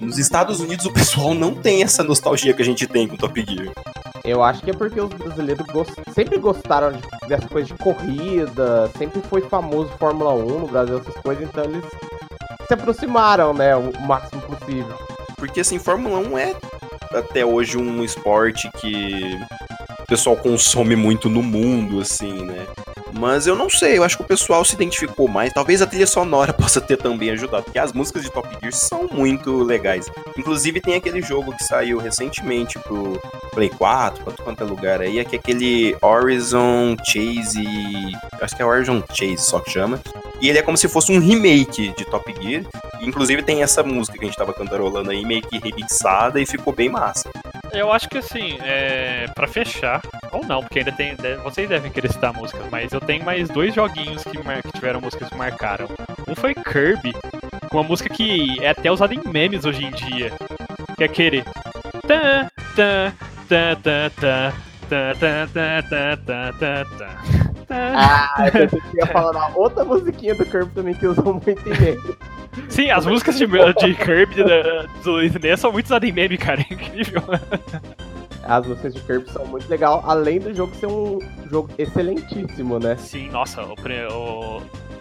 [0.00, 3.44] Nos Estados Unidos o pessoal não tem essa nostalgia que a gente tem com Top
[3.46, 3.72] Gear.
[4.24, 5.92] Eu acho que é porque os brasileiros gost...
[6.14, 6.92] sempre gostaram
[7.26, 11.84] dessa coisa de corrida, sempre foi famoso Fórmula 1 no Brasil, essas coisas, então eles
[12.66, 14.94] se aproximaram, né, o máximo possível.
[15.36, 16.54] Porque assim, Fórmula 1 é
[17.14, 19.38] até hoje um esporte que
[20.00, 22.66] o pessoal consome muito no mundo, assim, né?
[23.12, 25.52] Mas eu não sei, eu acho que o pessoal se identificou mais.
[25.52, 29.08] Talvez a trilha sonora possa ter também ajudado, porque as músicas de Top Gear são
[29.10, 30.06] muito legais.
[30.36, 33.20] Inclusive tem aquele jogo que saiu recentemente pro
[33.52, 37.66] Play 4, pra quanto é lugar aí, é que é aquele Horizon Chase.
[38.40, 40.00] Acho que é Horizon Chase só que chama.
[40.40, 42.62] E ele é como se fosse um remake de Top Gear.
[43.00, 46.72] Inclusive tem essa música que a gente tava cantarolando aí, meio que remixada e ficou
[46.72, 47.28] bem massa.
[47.72, 50.00] Eu acho que assim, é, para fechar,
[50.38, 51.16] ou não, porque ainda tem.
[51.42, 54.62] Vocês devem querer citar músicas, mas eu tenho mais dois joguinhos que, mar...
[54.62, 55.88] que tiveram músicas que marcaram.
[56.26, 57.12] Um foi Kirby,
[57.68, 60.32] com uma música que é até usada em memes hoje em dia.
[60.96, 61.44] Que é aquele.
[67.70, 72.16] Ah, eu ia falar da outra musiquinha do Kirby também que usou muito em meme.
[72.68, 74.42] Sim, as músicas de, de Kirby
[75.04, 76.60] do Luiz são muito usadas em meme, cara.
[76.60, 77.22] É incrível.
[78.48, 81.18] As músicas de Kirby são muito legal, além do jogo ser um
[81.50, 82.96] jogo excelentíssimo, né?
[82.96, 83.74] Sim, nossa, o,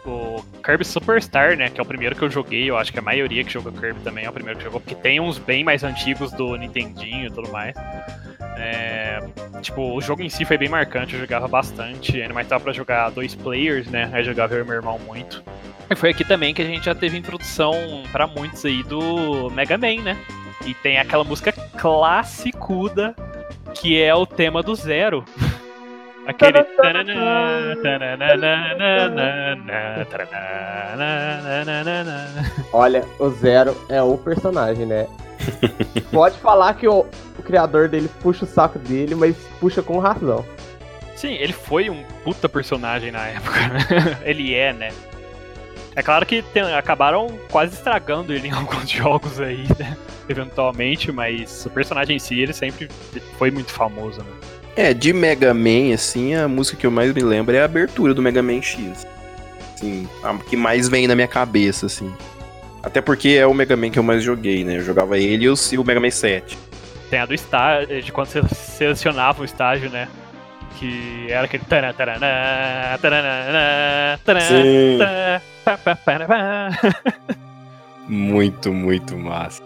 [0.06, 1.70] o, o Kirby Superstar, né?
[1.70, 4.02] Que é o primeiro que eu joguei, eu acho que a maioria que jogou Kirby
[4.02, 7.32] também é o primeiro que jogou, porque tem uns bem mais antigos do Nintendinho e
[7.32, 7.74] tudo mais.
[8.58, 9.20] É,
[9.62, 12.74] tipo, o jogo em si foi bem marcante, eu jogava bastante, ainda mais tava pra
[12.74, 14.10] jogar dois players, né?
[14.12, 15.42] Aí jogava eu e meu irmão muito.
[15.90, 17.74] E foi aqui também que a gente já teve introdução
[18.12, 20.18] para muitos aí do Mega Man, né?
[20.66, 23.16] E tem aquela música clássicuda
[23.74, 25.24] que é o tema do Zero.
[26.28, 26.60] Aquele.
[32.74, 35.08] Olha, o Zero é o personagem, né?
[36.12, 37.06] Pode falar que o,
[37.40, 40.44] o, criador dele puxa o saco dele, mas puxa com razão.
[41.16, 43.60] Sim, ele foi um puta personagem na época.
[43.70, 44.18] Né?
[44.26, 44.90] ele é, né?
[45.98, 49.98] É claro que tem, acabaram quase estragando ele em alguns jogos aí, né?
[50.30, 52.88] Eventualmente, mas o personagem em si, ele sempre
[53.40, 54.32] foi muito famoso, né?
[54.76, 58.14] É, de Mega Man, assim, a música que eu mais me lembro é a abertura
[58.14, 59.08] do Mega Man X.
[59.74, 62.14] Assim, a que mais vem na minha cabeça, assim.
[62.84, 64.78] Até porque é o Mega Man que eu mais joguei, né?
[64.78, 66.56] Eu jogava ele e o Mega Man 7.
[67.10, 70.08] Tem a do estágio, de quando você selecionava o estágio, né?
[70.78, 71.64] que era aquele.
[71.66, 75.42] taran, taranã, taranã, taranã,
[78.08, 79.62] Muito, muito massa.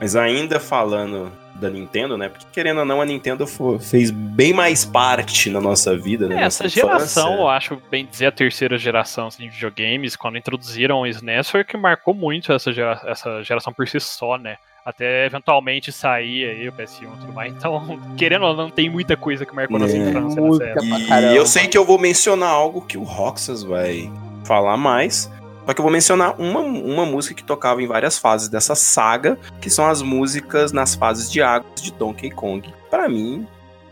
[0.00, 2.28] Mas ainda falando da Nintendo, né?
[2.28, 3.46] Porque querendo ou não, a Nintendo
[3.80, 6.36] fez bem mais parte na nossa vida, né?
[6.36, 7.42] É, nossa essa geração, infância.
[7.42, 11.62] eu acho, bem dizer, a terceira geração assim, de videogames, quando introduziram o SNES, foi
[11.64, 14.56] que marcou muito essa, gera- essa geração por si só, né?
[14.86, 17.52] Até eventualmente sair aí o PS1 e tudo mais.
[17.52, 19.98] Então, querendo ou não, tem muita coisa que marcou nossa É.
[19.98, 21.20] infância nessa época.
[21.32, 24.10] E eu sei que eu vou mencionar algo que o Roxas vai
[24.44, 25.30] falar mais.
[25.70, 29.38] Só que eu vou mencionar uma, uma música que tocava em várias fases dessa saga,
[29.60, 32.74] que são as músicas nas fases de águas de Donkey Kong.
[32.90, 33.46] Pra mim,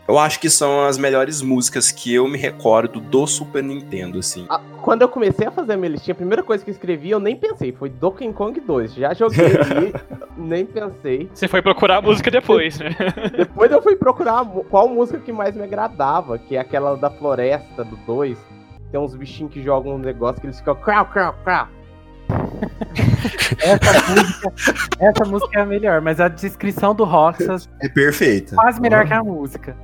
[0.05, 4.45] eu acho que são as melhores músicas que eu me recordo do Super Nintendo, assim.
[4.49, 7.11] Ah, Quando eu comecei a fazer a minha listinha, a primeira coisa que eu escrevi,
[7.11, 8.95] eu nem pensei, foi Donkey Kong 2.
[8.95, 9.93] Já joguei ali,
[10.35, 11.29] nem pensei.
[11.33, 12.89] Você foi procurar a música depois, né?
[13.37, 17.85] Depois eu fui procurar qual música que mais me agradava, que é aquela da floresta
[17.85, 18.37] do 2.
[18.91, 21.67] Tem uns bichinhos que jogam um negócio que eles ficam crau, crau, crau.
[23.59, 24.53] Essa música,
[24.99, 28.55] essa música é a melhor, mas a descrição do Roxas É perfeita.
[28.55, 29.75] quase melhor que a música.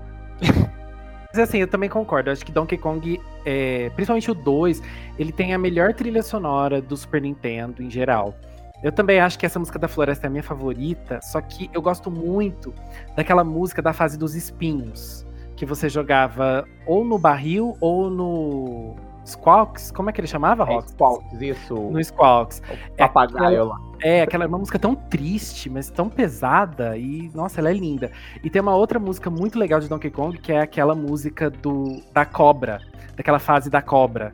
[0.41, 2.29] Mas assim, eu também concordo.
[2.29, 4.81] Eu acho que Donkey Kong, é, principalmente o 2,
[5.17, 8.35] ele tem a melhor trilha sonora do Super Nintendo em geral.
[8.83, 11.81] Eu também acho que essa música da floresta é a minha favorita, só que eu
[11.81, 12.73] gosto muito
[13.15, 19.91] daquela música da fase dos espinhos, que você jogava ou no barril ou no Squawks.
[19.91, 20.91] Como é que ele chamava, É Rox?
[20.91, 21.73] Squawks, isso.
[21.73, 22.61] No Squawks.
[22.93, 23.79] o papagaio lá.
[24.03, 28.11] É, aquela uma música tão triste, mas tão pesada e nossa, ela é linda.
[28.43, 32.01] E tem uma outra música muito legal de Donkey Kong, que é aquela música do
[32.13, 32.81] da cobra,
[33.15, 34.31] daquela fase da cobra.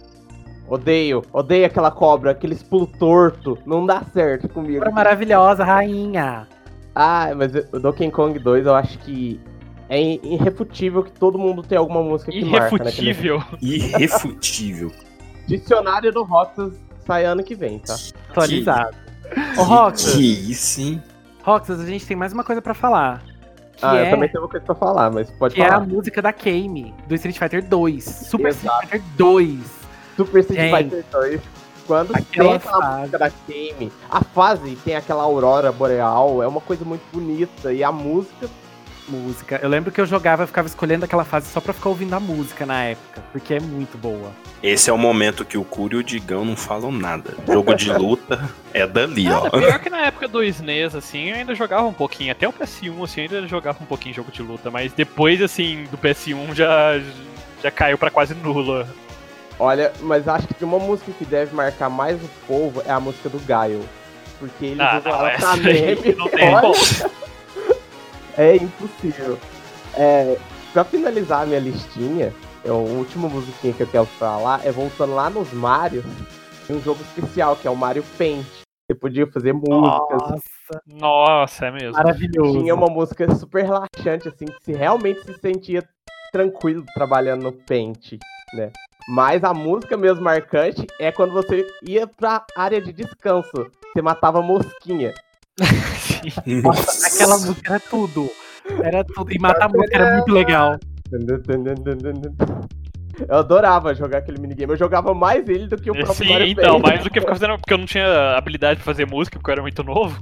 [0.67, 3.57] Odeio, odeio aquela cobra, aquele pulo torto.
[3.65, 4.79] Não dá certo comigo.
[4.79, 6.47] Cobra maravilhosa, rainha.
[6.95, 9.39] Ah, mas o Donkey Kong 2 eu acho que
[9.91, 12.77] é irrefutível que todo mundo tem alguma música que marca.
[12.77, 12.91] Né?
[12.91, 13.43] Irrefutível.
[13.62, 14.91] Irrefutível.
[15.45, 16.73] Dicionário do Roxas
[17.06, 17.95] sai ano que vem, tá?
[18.30, 18.95] Atualizado.
[19.58, 21.04] Ô, Roxas, Que isso, hein?
[21.43, 23.21] Roxas, a gente tem mais uma coisa pra falar.
[23.75, 25.71] Que, ah, é, eu também tenho uma coisa pra falar, mas pode que é a
[25.73, 25.88] falar.
[25.88, 28.04] música da Kame, do Street Fighter 2.
[28.04, 28.84] Super Exato.
[28.86, 29.60] Street Fighter 2.
[30.15, 31.41] Super Street Gente, Fighter 2.
[31.86, 32.99] Quando tem aquela aquela fase.
[32.99, 37.73] música da Game, a fase tem aquela aurora boreal, é uma coisa muito bonita.
[37.73, 38.47] E a música,
[39.07, 39.59] Música.
[39.61, 42.19] Eu lembro que eu jogava, eu ficava escolhendo aquela fase só pra ficar ouvindo a
[42.19, 44.31] música na época, porque é muito boa.
[44.63, 47.33] Esse é o momento que o Curi e o Digão não falam nada.
[47.47, 49.49] Jogo de luta é dali, ó.
[49.49, 52.31] Cara, pior que na época do SNES, assim, eu ainda jogava um pouquinho.
[52.31, 54.69] Até o PS1, assim, eu ainda jogava um pouquinho jogo de luta.
[54.71, 57.01] Mas depois, assim, do PS1 já,
[57.61, 58.87] já caiu pra quase nula.
[59.59, 63.27] olha, mas acho que uma música que deve marcar mais o povo é a música
[63.29, 63.81] do Gaio.
[64.39, 66.15] Porque eles Ah, não, ela essa meme.
[66.17, 66.71] não tem Olha.
[68.37, 69.37] É impossível.
[69.95, 70.37] É,
[70.73, 75.13] pra finalizar a minha listinha, é, o último musiquinha que eu quero falar é voltando
[75.15, 76.03] lá nos Mario,
[76.67, 78.45] tem um jogo especial que é o Mario Paint.
[78.89, 80.21] Você podia fazer músicas.
[80.21, 81.93] Nossa, Nossa, é mesmo.
[81.93, 82.59] maravilhoso.
[82.59, 85.87] Tinha uma música super relaxante, assim, que se realmente se sentia
[86.31, 88.13] tranquilo trabalhando no Paint,
[88.53, 88.71] né?
[89.07, 93.51] Mas a música mesmo marcante é quando você ia pra área de descanso.
[93.93, 95.13] Você matava mosquinha.
[96.63, 98.30] Nossa, aquela música era tudo.
[98.84, 99.34] Era tudo.
[99.34, 100.78] E matar a música era muito legal.
[103.28, 104.74] Eu adorava jogar aquele minigame.
[104.74, 106.86] Eu jogava mais ele do que o próprio Sim, Mario então, Paint.
[106.93, 109.54] mais do que ficar fazendo, porque eu não tinha habilidade pra fazer música, porque eu
[109.54, 110.19] era muito novo.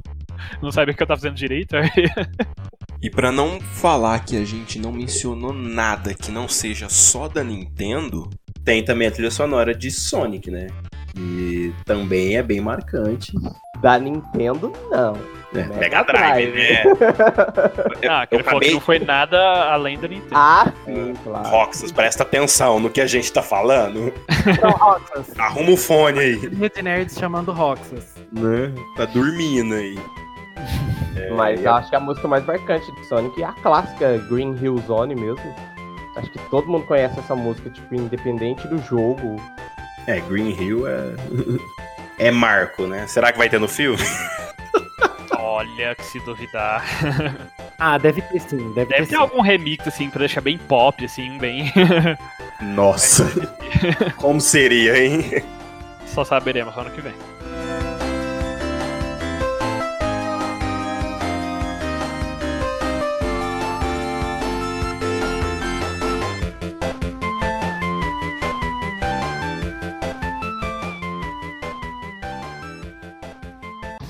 [0.61, 1.75] Não sabia o que eu tava fazendo direito.
[1.75, 1.89] aí-
[3.01, 7.41] E pra não falar que a gente não mencionou nada que não seja só da
[7.41, 8.29] Nintendo,
[8.65, 10.67] tem também a trilha sonora de Sonic, né?
[11.21, 13.33] E também é bem marcante.
[13.81, 15.13] Da Nintendo, não.
[15.53, 16.73] É, Mega Mega Drive, Drive.
[16.73, 16.83] né?
[18.09, 19.37] Ah, que eu ele falou que acabei- não foi nada
[19.73, 20.31] além da Nintendo.
[20.33, 21.47] Ah, sim, claro.
[21.49, 24.13] Roxas, presta atenção no que a gente tá falando.
[24.47, 25.27] Então, Roxas.
[25.39, 26.35] Arruma o fone aí.
[26.35, 28.15] Linha de nerds chamando Roxas.
[28.31, 28.71] Né?
[28.95, 29.97] Tá dormindo aí.
[31.35, 34.77] Mas eu acho que a música mais marcante de Sonic é a clássica Green Hill
[34.87, 35.55] Zone mesmo.
[36.15, 39.35] Acho que todo mundo conhece essa música, tipo, independente do jogo.
[40.07, 41.15] É, Green Hill é.
[42.27, 43.05] é marco, né?
[43.07, 44.03] Será que vai ter no filme?
[45.37, 46.83] Olha, que se duvidar.
[47.81, 48.73] Ah, deve ter sim.
[48.73, 49.15] Deve, Deve ter ter sim.
[49.15, 51.71] algum remix, assim, pra deixar bem pop, assim, bem.
[52.59, 53.23] Nossa.
[54.19, 55.41] Como seria, hein?
[56.05, 57.13] Só saberemos ano que vem.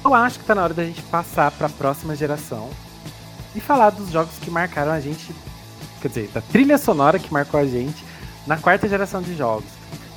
[0.09, 2.71] Eu acho que tá na hora da gente passar pra próxima geração
[3.55, 5.31] e falar dos jogos que marcaram a gente.
[6.01, 8.03] Quer dizer, da trilha sonora que marcou a gente
[8.47, 9.69] na quarta geração de jogos.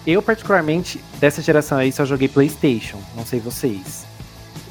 [0.06, 2.96] Eu, particularmente, dessa geração aí, só joguei PlayStation.
[3.14, 4.06] Não sei vocês.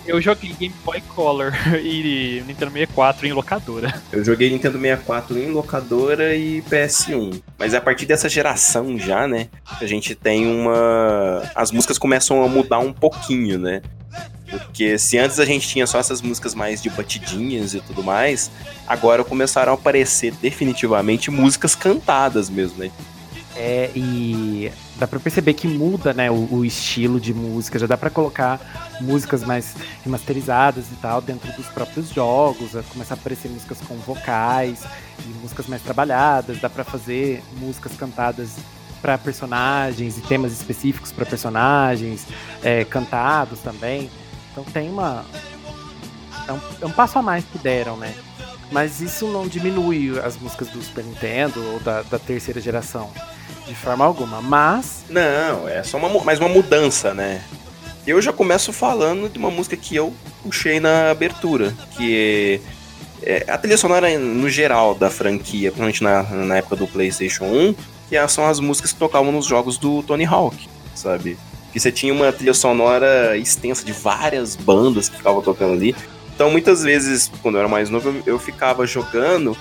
[0.07, 1.53] Eu joguei Game Boy Color
[1.83, 4.01] e Nintendo 64 em locadora.
[4.11, 7.43] Eu joguei Nintendo 64 em locadora e PS1.
[7.59, 9.49] Mas é a partir dessa geração já, né?
[9.79, 11.43] A gente tem uma.
[11.53, 13.83] As músicas começam a mudar um pouquinho, né?
[14.51, 18.51] Porque se antes a gente tinha só essas músicas mais de batidinhas e tudo mais,
[18.85, 22.91] agora começaram a aparecer definitivamente músicas cantadas mesmo, né?
[23.55, 27.97] É, e dá pra perceber que muda, né, o, o estilo de música, já dá
[27.97, 33.79] pra colocar músicas mais remasterizadas e tal dentro dos próprios jogos, começar a aparecer músicas
[33.81, 34.83] com vocais
[35.19, 38.55] e músicas mais trabalhadas, dá pra fazer músicas cantadas
[39.01, 42.25] para personagens e temas específicos para personagens,
[42.63, 44.09] é, cantados também.
[44.51, 45.25] Então tem uma.
[46.47, 48.13] É um, é um passo a mais que deram, né?
[48.71, 53.09] Mas isso não diminui as músicas do Super Nintendo ou da, da terceira geração.
[53.67, 54.41] De forma alguma.
[54.41, 55.03] Mas.
[55.09, 57.43] Não, é só uma, mais uma mudança, né?
[58.05, 62.59] Eu já começo falando de uma música que eu puxei na abertura, que
[63.21, 67.45] é, é a trilha sonora no geral da franquia, principalmente na, na época do PlayStation
[67.45, 67.75] 1,
[68.09, 71.37] que são as músicas que tocavam nos jogos do Tony Hawk, sabe?
[71.71, 75.95] Que você tinha uma trilha sonora extensa de várias bandas que ficavam tocando ali.
[76.35, 79.55] Então, muitas vezes, quando eu era mais novo, eu, eu ficava jogando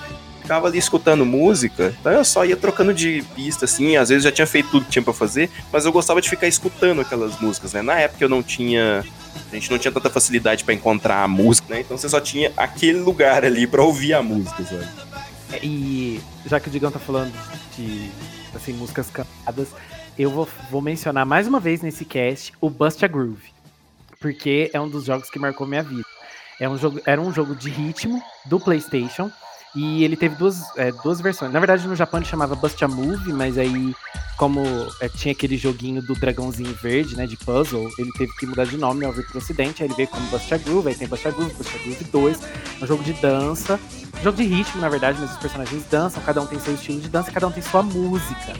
[0.51, 4.31] ficava ali escutando música, então eu só ia trocando de pista, assim, às vezes já
[4.31, 7.71] tinha feito tudo que tinha pra fazer, mas eu gostava de ficar escutando aquelas músicas,
[7.71, 7.81] né?
[7.81, 9.05] Na época eu não tinha.
[9.49, 11.79] A gente não tinha tanta facilidade para encontrar a música, né?
[11.79, 14.87] Então você só tinha aquele lugar ali para ouvir a música, sabe?
[15.53, 17.31] É, e já que o Digão tá falando
[17.77, 18.09] de
[18.53, 19.69] assim, músicas cantadas,
[20.17, 23.51] eu vou, vou mencionar mais uma vez nesse cast o Bust a Groove.
[24.19, 26.05] Porque é um dos jogos que marcou minha vida.
[26.59, 29.31] É um jogo, era um jogo de ritmo do PlayStation
[29.73, 31.51] e ele teve duas, é, duas versões.
[31.51, 33.95] Na verdade, no Japão ele chamava Bust a Move, mas aí,
[34.37, 34.61] como
[34.99, 38.77] é, tinha aquele joguinho do dragãozinho verde, né, de puzzle, ele teve que mudar de
[38.77, 39.81] nome ao vir pro ocidente.
[39.81, 42.03] Aí ele veio como Bust a Groove, aí tem Bust a Groove, Bust a Groove
[42.03, 42.39] 2.
[42.81, 43.79] É um jogo de dança,
[44.19, 46.99] um jogo de ritmo, na verdade, mas os personagens dançam, cada um tem seu estilo
[46.99, 48.53] de dança, cada um tem sua música.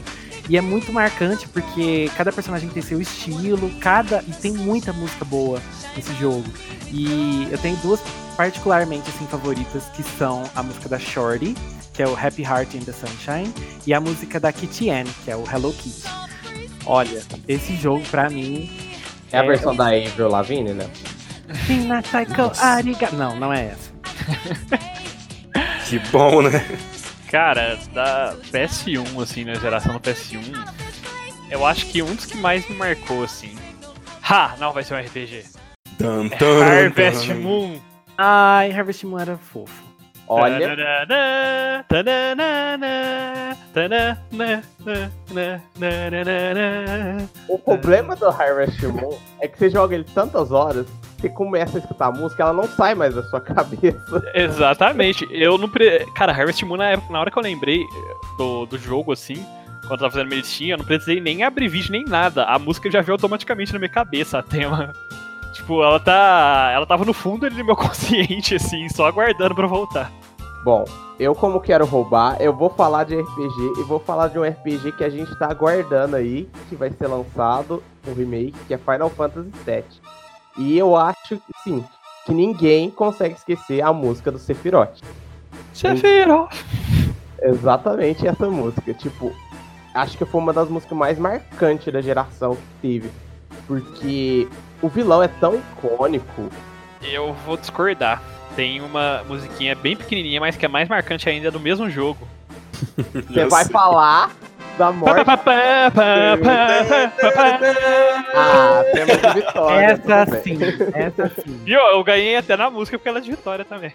[0.48, 5.24] E é muito marcante porque cada personagem tem seu estilo, cada e tem muita música
[5.24, 5.62] boa
[5.96, 6.44] nesse jogo.
[6.90, 8.00] E eu tenho duas
[8.36, 11.54] particularmente assim favoritas que são a música da Shorty,
[11.94, 13.52] que é o Happy Heart in the Sunshine,
[13.86, 16.02] e a música da Kitty Ann, que é o Hello Kitty.
[16.84, 18.70] Olha, esse jogo pra mim
[19.30, 20.90] é, é a versão da Avril Lavigne, né?
[23.12, 23.92] Não, não é essa.
[25.88, 26.64] que bom, né?
[27.32, 30.54] Cara, da PS1, assim, na geração do PS1,
[31.50, 33.56] eu acho que um dos que mais me marcou, assim.
[34.22, 34.54] Ha!
[34.58, 35.44] Não vai ser um RPG.
[35.98, 37.80] Dun, dun, é Harvest Moon.
[38.18, 39.82] Ai, Harvest Moon era fofo.
[40.28, 40.76] Olha.
[47.48, 50.86] O problema do Harvest Moon é que você joga ele tantas horas
[51.22, 54.22] você começa a escutar a música, ela não sai mais da sua cabeça.
[54.34, 55.26] Exatamente.
[55.30, 55.68] Eu não.
[55.68, 56.04] Pre...
[56.14, 57.84] Cara, Harvest Moon, na, época, na hora que eu lembrei
[58.36, 59.36] do, do jogo, assim,
[59.82, 62.44] quando eu tava fazendo medicina, eu não precisei nem abrir vídeo nem nada.
[62.44, 64.92] A música já veio automaticamente na minha cabeça, a tema.
[65.52, 66.70] Tipo, ela tá.
[66.74, 70.10] Ela tava no fundo do meu consciente, assim, só aguardando pra voltar.
[70.64, 70.86] Bom,
[71.20, 74.92] eu como quero roubar, eu vou falar de RPG e vou falar de um RPG
[74.92, 79.10] que a gente tá aguardando aí, que vai ser lançado, um remake, que é Final
[79.10, 79.84] Fantasy VII.
[80.56, 81.84] E eu acho, sim,
[82.26, 85.00] que ninguém consegue esquecer a música do Sephiroth.
[85.72, 86.52] Sephiroth!
[87.42, 88.94] Exatamente essa música.
[88.94, 89.32] Tipo,
[89.94, 93.10] acho que foi uma das músicas mais marcantes da geração que teve.
[93.66, 94.48] Porque
[94.80, 96.48] o vilão é tão icônico.
[97.02, 98.22] Eu vou discordar.
[98.54, 102.28] Tem uma musiquinha bem pequenininha, mas que é mais marcante ainda do mesmo jogo.
[103.12, 104.30] Você vai falar
[104.76, 105.20] da morte.
[108.34, 109.86] ah, tema de vitória.
[109.86, 110.58] Essa sim,
[110.94, 111.60] essa sim.
[111.66, 113.92] E eu, eu ganhei até na música porque ela é de vitória também.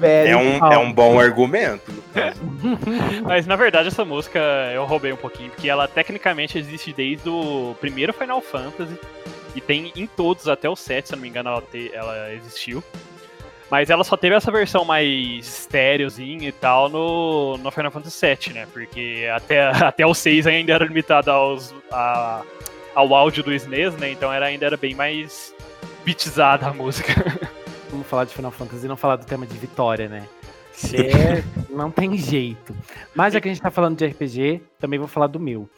[0.00, 1.92] é, um, é um bom argumento.
[3.24, 4.38] Mas na verdade essa música
[4.74, 8.98] eu roubei um pouquinho, porque ela tecnicamente existe desde o primeiro Final Fantasy.
[9.54, 12.32] E tem em todos, até o 7, se eu não me engano, ela, te, ela
[12.32, 12.82] existiu.
[13.70, 18.54] Mas ela só teve essa versão mais estéreozinha e tal no, no Final Fantasy VII,
[18.54, 18.66] né?
[18.72, 22.42] Porque até, até o 6 ainda era limitado aos, a,
[22.94, 24.10] ao áudio do SNES, né?
[24.10, 25.54] Então era, ainda era bem mais
[26.04, 27.12] bitizada a música.
[27.90, 30.26] Vamos falar de Final Fantasy e não falar do tema de vitória, né?
[30.94, 32.74] É, não tem jeito.
[33.14, 35.68] Mas já que a gente tá falando de RPG, também vou falar do meu.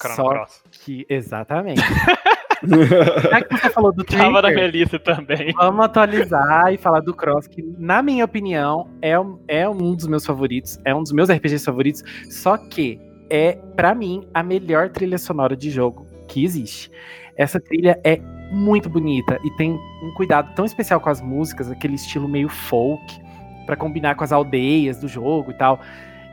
[0.00, 1.82] Chrono Só que, exatamente.
[3.30, 5.52] Já que você falou do Tava na Twitter, minha lista também.
[5.52, 9.14] Vamos atualizar e falar do Cross, que, na minha opinião, é,
[9.48, 13.00] é um dos meus favoritos, é um dos meus RPGs favoritos, só que
[13.30, 16.90] é, pra mim, a melhor trilha sonora de jogo que existe.
[17.36, 21.94] Essa trilha é muito bonita e tem um cuidado tão especial com as músicas, aquele
[21.94, 23.20] estilo meio folk,
[23.66, 25.78] pra combinar com as aldeias do jogo e tal.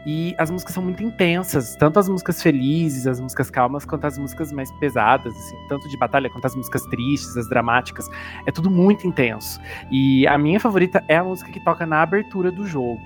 [0.05, 4.17] E as músicas são muito intensas, tanto as músicas felizes, as músicas calmas, quanto as
[4.17, 8.07] músicas mais pesadas, assim, tanto de batalha quanto as músicas tristes, as dramáticas.
[8.45, 9.59] É tudo muito intenso.
[9.89, 13.01] E a minha favorita é a música que toca na abertura do jogo.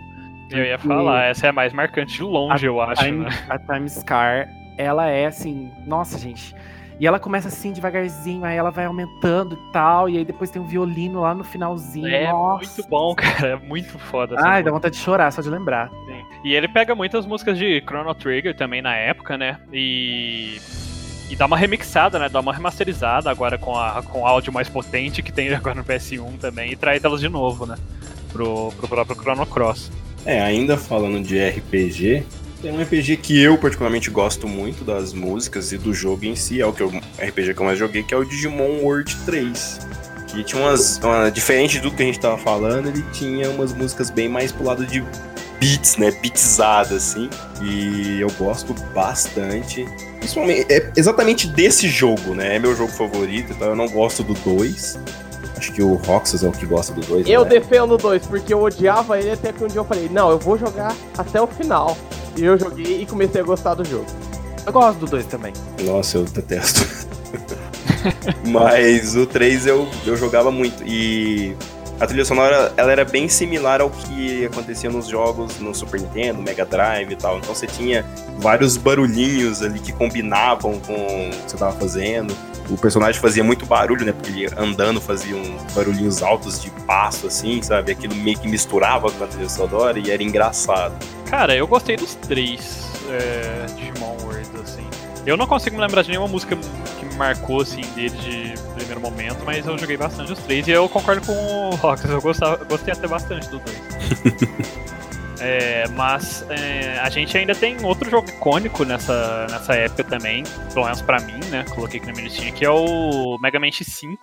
[0.49, 3.29] Eu ia falar, essa é a mais marcante de longe, eu acho, Time, né?
[3.47, 6.55] a Time Scar, ela é assim, nossa, gente.
[6.99, 10.61] E ela começa assim devagarzinho, aí ela vai aumentando e tal, e aí depois tem
[10.61, 12.07] um violino lá no finalzinho.
[12.07, 12.75] É nossa.
[12.75, 13.47] muito bom, cara.
[13.47, 14.35] É muito foda.
[14.35, 14.63] essa Ai, música.
[14.65, 15.89] dá vontade de chorar só de lembrar.
[15.89, 16.25] Sim.
[16.43, 19.57] E ele pega muitas músicas de Chrono Trigger também na época, né?
[19.71, 20.59] E.
[21.29, 22.27] E dá uma remixada, né?
[22.27, 26.39] Dá uma remasterizada agora com, a, com áudio mais potente que tem agora no PS1
[26.39, 27.77] também e traz elas de novo, né?
[28.33, 29.91] Pro, pro próprio Chrono Cross.
[30.25, 32.25] É, ainda falando de RPG,
[32.61, 36.61] tem um RPG que eu particularmente gosto muito das músicas e do jogo em si,
[36.61, 39.79] é o que eu, RPG que eu mais joguei, que é o Digimon World 3.
[40.27, 40.97] Que tinha umas.
[40.99, 44.63] Uma, diferente do que a gente tava falando, ele tinha umas músicas bem mais pro
[44.63, 45.03] lado de
[45.59, 46.11] beats, né?
[46.11, 47.29] Beatzada, assim.
[47.63, 49.85] E eu gosto bastante.
[50.19, 52.57] Principalmente, é exatamente desse jogo, né?
[52.57, 54.99] É meu jogo favorito, então eu não gosto do 2.
[55.57, 57.27] Acho que o Roxas é o que gosta do 2.
[57.27, 57.49] Eu né?
[57.49, 60.37] defendo o 2, porque eu odiava ele até que um dia eu falei, não, eu
[60.37, 61.97] vou jogar até o final.
[62.39, 64.05] E eu joguei e comecei a gostar do jogo.
[64.65, 65.51] Eu gosto do 2 também.
[65.83, 66.87] Nossa, eu detesto.
[68.47, 70.81] Mas o 3 eu, eu jogava muito.
[70.85, 71.53] E
[71.99, 76.41] a trilha sonora ela era bem similar ao que acontecia nos jogos no Super Nintendo,
[76.41, 77.39] Mega Drive e tal.
[77.39, 78.05] Então você tinha
[78.37, 82.33] vários barulhinhos ali que combinavam com o que você tava fazendo.
[82.69, 84.13] O personagem fazia muito barulho, né?
[84.13, 87.91] Porque ele andando fazia uns barulhinhos altos de passo, assim, sabe?
[87.91, 90.93] Aquilo meio que misturava com a trilha sonora e era engraçado.
[91.29, 94.87] Cara, eu gostei dos três é, Digimon Worlds, assim.
[95.25, 96.55] Eu não consigo me lembrar de nenhuma música
[96.99, 100.71] que me marcou, assim, dele de primeiro momento, mas eu joguei bastante os três e
[100.71, 103.79] eu concordo com o Roxas, eu gostava, gostei até bastante dos dois.
[105.41, 110.83] É, mas é, a gente ainda tem outro jogo icônico nessa, nessa época também, pelo
[110.83, 111.63] menos pra mim, né?
[111.69, 114.17] Coloquei aqui na minha listinha, que é o Mega Man X5.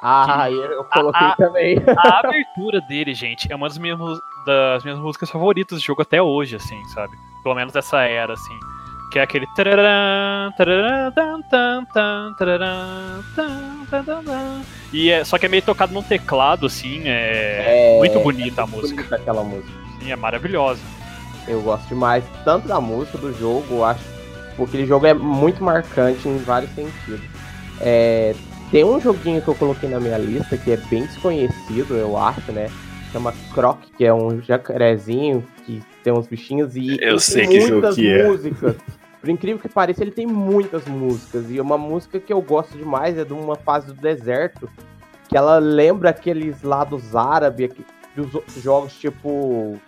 [0.00, 1.34] Ah, eu, coloquei ah.
[1.36, 1.76] também.
[1.96, 3.98] A abertura dele, gente, é uma das minhas,
[4.46, 7.16] das minhas músicas favoritas do jogo até hoje, assim, sabe?
[7.42, 8.58] Pelo menos dessa era, assim.
[9.10, 9.46] Que é aquele.
[14.92, 18.66] E é, só que é meio tocado num teclado, assim, é, É, muito bonita a
[18.66, 19.02] muito música.
[19.02, 19.72] bonita aquela música.
[19.98, 20.80] Sim, é maravilhosa.
[21.48, 24.04] Eu gosto demais, tanto da música, do jogo, acho.
[24.56, 27.20] Porque aquele jogo é muito marcante em vários sentidos.
[27.80, 28.34] É,
[28.70, 32.52] tem um joguinho que eu coloquei na minha lista que é bem desconhecido, eu acho,
[32.52, 32.68] né?
[33.12, 37.94] Chama Croc, que é um jacarezinho que tem uns bichinhos e Eu sei que muitas
[37.94, 38.26] que é.
[38.26, 38.76] músicas.
[39.20, 41.50] Por incrível que pareça, ele tem muitas músicas.
[41.50, 44.68] E uma música que eu gosto demais é de uma fase do deserto,
[45.28, 47.70] que ela lembra aqueles lados árabes,
[48.14, 49.78] dos outros jogos tipo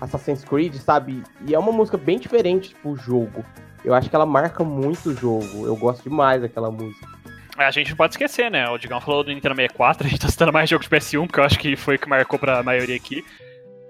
[0.00, 1.22] Assassin's Creed, sabe?
[1.46, 3.44] E é uma música bem diferente pro jogo.
[3.84, 5.66] Eu acho que ela marca muito o jogo.
[5.66, 7.21] Eu gosto demais daquela música.
[7.56, 8.68] A gente não pode esquecer, né?
[8.68, 11.40] O Digão falou do Nintendo 64, a gente tá citando mais jogo de PS1, porque
[11.40, 13.24] eu acho que foi o que marcou pra maioria aqui.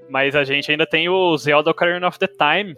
[0.09, 2.75] Mas a gente ainda tem o Zelda Ocarina of the Time.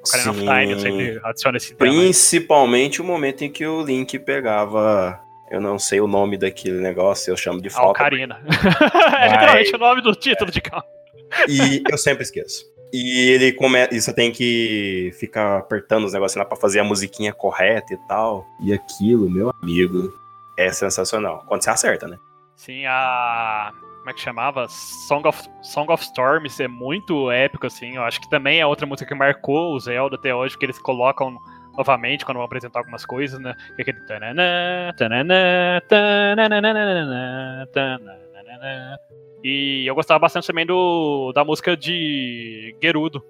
[0.00, 0.46] Ocarina of Sim.
[0.46, 1.90] Time, eu sempre adiciono esse tema.
[1.90, 5.20] Principalmente o momento em que o Link pegava.
[5.50, 7.90] Eu não sei o nome daquele negócio, eu chamo de A falta.
[7.90, 8.40] Ocarina.
[9.18, 10.84] é literalmente o nome do título de carro.
[11.48, 12.64] E eu sempre esqueço.
[12.92, 13.94] E ele começa.
[13.94, 17.98] E você tem que ficar apertando os negócios lá pra fazer a musiquinha correta e
[18.08, 18.46] tal.
[18.62, 20.12] E aquilo, meu amigo,
[20.58, 21.44] é sensacional.
[21.46, 22.18] Quando você acerta, né?
[22.56, 23.70] Sim, a.
[23.98, 24.66] Como é que chamava?
[24.68, 27.96] Song of, Song of Storms é muito épico, assim.
[27.96, 30.78] Eu acho que também é outra música que marcou o Zelda até hoje, que eles
[30.78, 31.36] colocam
[31.76, 33.54] novamente quando vão apresentar algumas coisas, né?
[33.76, 34.00] Que é aquele.
[34.06, 38.98] tananã, tananã, tananana, tananana.
[39.44, 43.22] E eu gostava bastante também do, da música de Gerudo,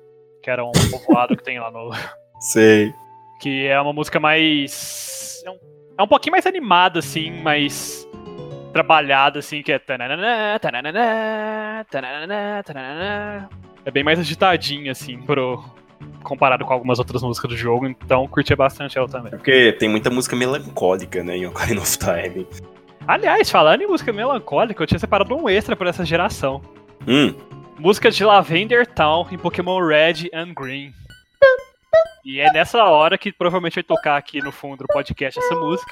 [0.43, 1.91] que era um povoado que tem lá no,
[2.41, 2.95] Sei.
[3.41, 5.43] que é uma música mais.
[5.45, 5.59] É um,
[5.99, 8.09] é um pouquinho mais animada, assim, mais
[8.73, 9.79] trabalhada, assim, que é.
[9.79, 13.49] tananana, tananana, tananana, tananana.
[13.85, 15.65] É bem mais agitadinha, assim, pro,
[16.23, 19.33] comparado com algumas outras músicas do jogo, então curtia bastante ela também.
[19.33, 22.47] É porque tem muita música melancólica, né, em Ocarina of Time.
[23.07, 26.61] Aliás, falando em música melancólica, eu tinha separado um extra pra essa geração.
[27.07, 27.35] Hum,
[27.79, 30.93] Música de Lavender Town em Pokémon Red and Green.
[32.31, 35.91] E é nessa hora que provavelmente vai tocar aqui no fundo do podcast essa música.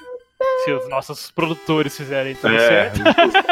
[0.67, 3.01] Se os nossos produtores fizerem tudo É, certo.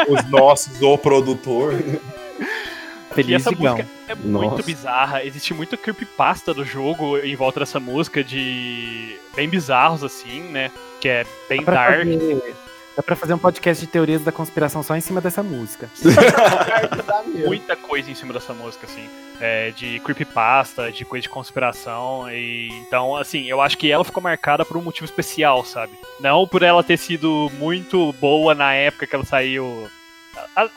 [0.07, 1.73] os, os nossos, o produtor.
[1.73, 3.73] E Feliz essa Digão.
[3.77, 4.61] música é muito Nossa.
[4.63, 5.23] bizarra.
[5.23, 10.69] Existe muito creepypasta do jogo em volta dessa música de bem bizarros, assim, né?
[11.01, 11.97] Que é bem dark.
[11.97, 12.55] fazer,
[12.95, 15.89] dá pra fazer um podcast de teorias da conspiração só em cima dessa música.
[17.45, 19.07] Muita coisa em cima dessa música, assim.
[19.39, 22.29] É, de creepypasta, de coisa de conspiração.
[22.31, 25.93] E, então, assim, eu acho que ela ficou marcada por um motivo especial, sabe?
[26.19, 29.89] Não por ela ter sido muito boa na época que ela saiu.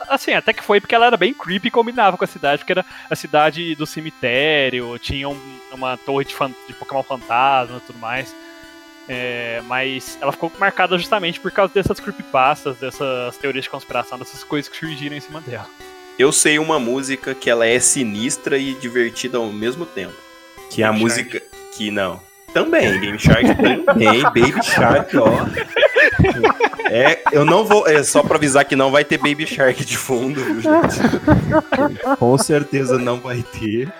[0.09, 2.71] Assim, até que foi porque ela era bem creepy e combinava com a cidade, porque
[2.71, 7.81] era a cidade do cemitério, tinha um- uma torre de, fan- de Pokémon fantasma e
[7.81, 8.33] tudo mais.
[9.11, 14.43] É, mas ela ficou marcada justamente por causa dessas creepypastas, dessas teorias de conspiração, dessas
[14.43, 15.67] coisas que surgiram em cima dela.
[16.17, 20.13] Eu sei uma música que ela é sinistra e divertida ao mesmo tempo.
[20.69, 21.41] Que é a Game música
[21.75, 22.21] que não.
[22.53, 25.29] Também, Game Shark também, Baby Shark, ó.
[26.89, 27.87] É, eu não vou.
[27.87, 32.17] É só pra avisar que não vai ter Baby Shark de fundo, viu, gente?
[32.17, 33.91] Com certeza não vai ter.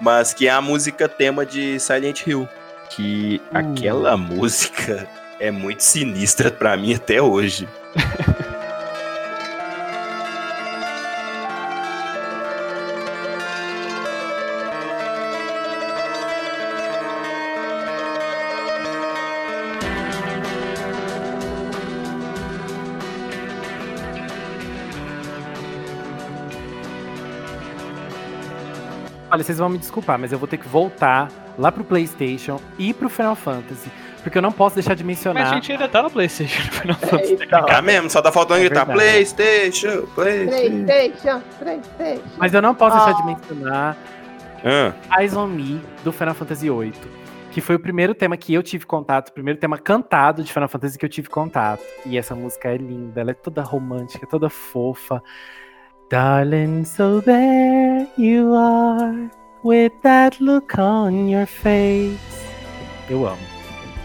[0.00, 2.48] Mas que é a música tema de Silent Hill.
[2.94, 5.08] Que aquela música
[5.40, 7.68] é muito sinistra pra mim até hoje.
[29.34, 31.28] Olha, vocês vão me desculpar, mas eu vou ter que voltar
[31.58, 33.90] lá pro PlayStation e pro Final Fantasy,
[34.22, 35.50] porque eu não posso deixar de Mas mencionar.
[35.50, 37.38] a gente ainda tá no PlayStation no Final Fantasy.
[37.42, 39.08] Então, Tá mesmo, só tá faltando É gritar verdade.
[39.10, 40.84] PlayStation, PlayStation.
[40.86, 42.22] Playstation, Playstation.
[42.38, 43.26] Mas eu não posso deixar de Ah.
[43.26, 43.96] mencionar
[45.10, 46.92] Ah, Eyes on Me do Final Fantasy VIII,
[47.50, 50.68] que foi o primeiro tema que eu tive contato, o primeiro tema cantado de Final
[50.68, 51.82] Fantasy que eu tive contato.
[52.06, 55.20] E essa música é linda, ela é toda romântica, toda fofa.
[56.10, 59.30] Darling, so there you are,
[59.62, 62.18] with that look on your face.
[63.08, 63.38] Eu amo.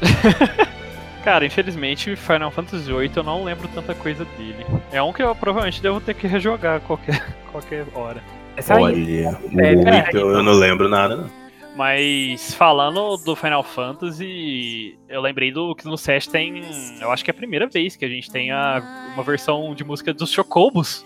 [1.23, 4.65] Cara, infelizmente, Final Fantasy VIII eu não lembro tanta coisa dele.
[4.91, 7.21] É um que eu provavelmente devo ter que rejogar qualquer,
[7.51, 8.23] qualquer hora.
[8.55, 11.29] Essa aí, olha, É, muito, é, eu não lembro nada, não.
[11.75, 16.61] Mas falando do Final Fantasy, eu lembrei do que no set tem.
[16.99, 19.83] Eu acho que é a primeira vez que a gente tem a, uma versão de
[19.83, 21.05] música dos Chocobos.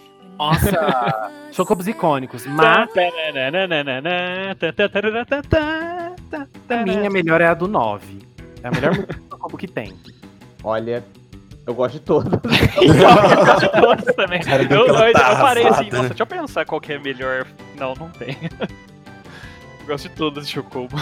[0.52, 2.90] Nossa, chocobos icônicos, mas
[6.70, 8.20] a minha melhor é a do 9.
[8.64, 9.94] É a melhor música de chocobo que tem.
[10.64, 11.04] Olha,
[11.66, 12.40] eu gosto de todas.
[13.80, 14.42] Todos também.
[14.42, 17.46] Cara, Eu, eu, eu parei assim, nossa, deixa eu pensar qual que é melhor.
[17.78, 18.38] Não, não tem.
[19.82, 20.96] Eu gosto de todas de Chocobo.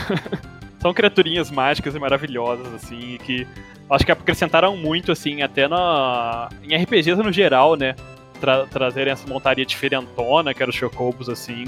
[0.79, 3.47] São criaturinhas mágicas e maravilhosas, assim, que
[3.89, 6.49] acho que acrescentaram muito, assim, até na.
[6.63, 7.95] em RPGs no geral, né?
[8.41, 11.65] Tra- trazerem essa montaria diferentona, que era os Chocobos, assim.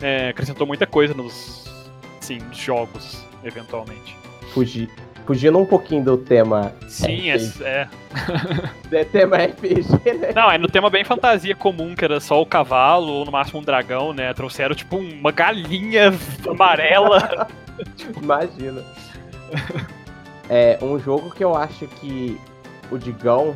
[0.00, 1.68] é, acrescentou muita coisa nos.
[2.20, 4.14] Sim, nos jogos, eventualmente.
[4.52, 4.88] Fugir.
[5.26, 6.72] Fugindo um pouquinho do tema.
[6.88, 7.88] Sim, é, é,
[8.90, 10.32] É tema RPG, né?
[10.34, 13.60] Não, é no tema bem fantasia comum, que era só o cavalo ou no máximo
[13.60, 14.32] um dragão, né?
[14.34, 16.12] Trouxeram tipo uma galinha
[16.48, 17.46] amarela.
[18.20, 18.82] Imagina.
[20.48, 22.38] É um jogo que eu acho que
[22.90, 23.54] o Digão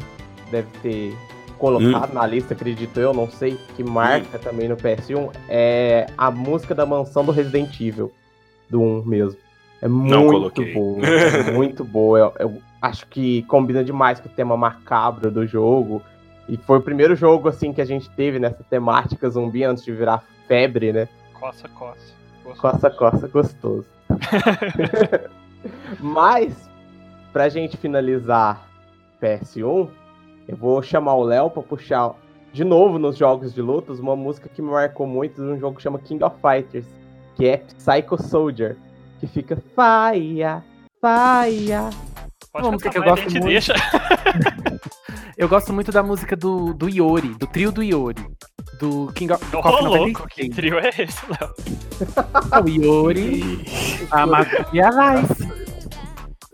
[0.51, 1.17] deve ter
[1.59, 6.75] colocado na lista, acredito eu, não sei, que marca também no PS1, é a música
[6.75, 8.13] da mansão do Resident Evil,
[8.69, 9.39] do 1 mesmo.
[9.81, 10.75] É muito coloquei.
[10.75, 12.19] boa, é muito boa.
[12.19, 16.03] Eu, eu acho que combina demais com o tema macabro do jogo.
[16.49, 19.93] E foi o primeiro jogo assim que a gente teve nessa temática zumbi antes de
[19.93, 21.09] virar febre, né?
[21.33, 22.15] Coça, coça.
[22.43, 22.61] coça.
[22.61, 23.87] Coça, coça, gostoso.
[26.01, 26.69] Mas,
[27.33, 28.69] pra gente finalizar
[29.23, 29.89] PS1,
[30.49, 32.13] eu vou chamar o Léo pra puxar
[32.53, 35.77] de novo nos jogos de lutas uma música que me marcou muito de um jogo
[35.77, 36.87] que chama King of Fighters,
[37.35, 38.77] que é Psycho Soldier,
[39.19, 40.63] que fica faia,
[41.01, 41.91] faia.
[42.53, 43.47] Pode Uma música que eu gosto muito.
[43.47, 43.75] deixa.
[45.37, 48.25] Eu gosto muito da música do, do Iori, do trio do Iori.
[48.79, 50.55] Do King of, Ô, KOF louco, que 96.
[50.55, 52.63] trio é esse, Léo?
[52.65, 53.65] O Iori,
[54.13, 55.54] a Mago e a Lice.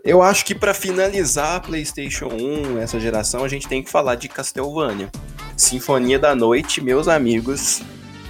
[0.03, 4.15] Eu acho que pra finalizar a PlayStation 1, essa geração, a gente tem que falar
[4.15, 5.11] de Castlevania.
[5.55, 7.83] Sinfonia da Noite, meus amigos.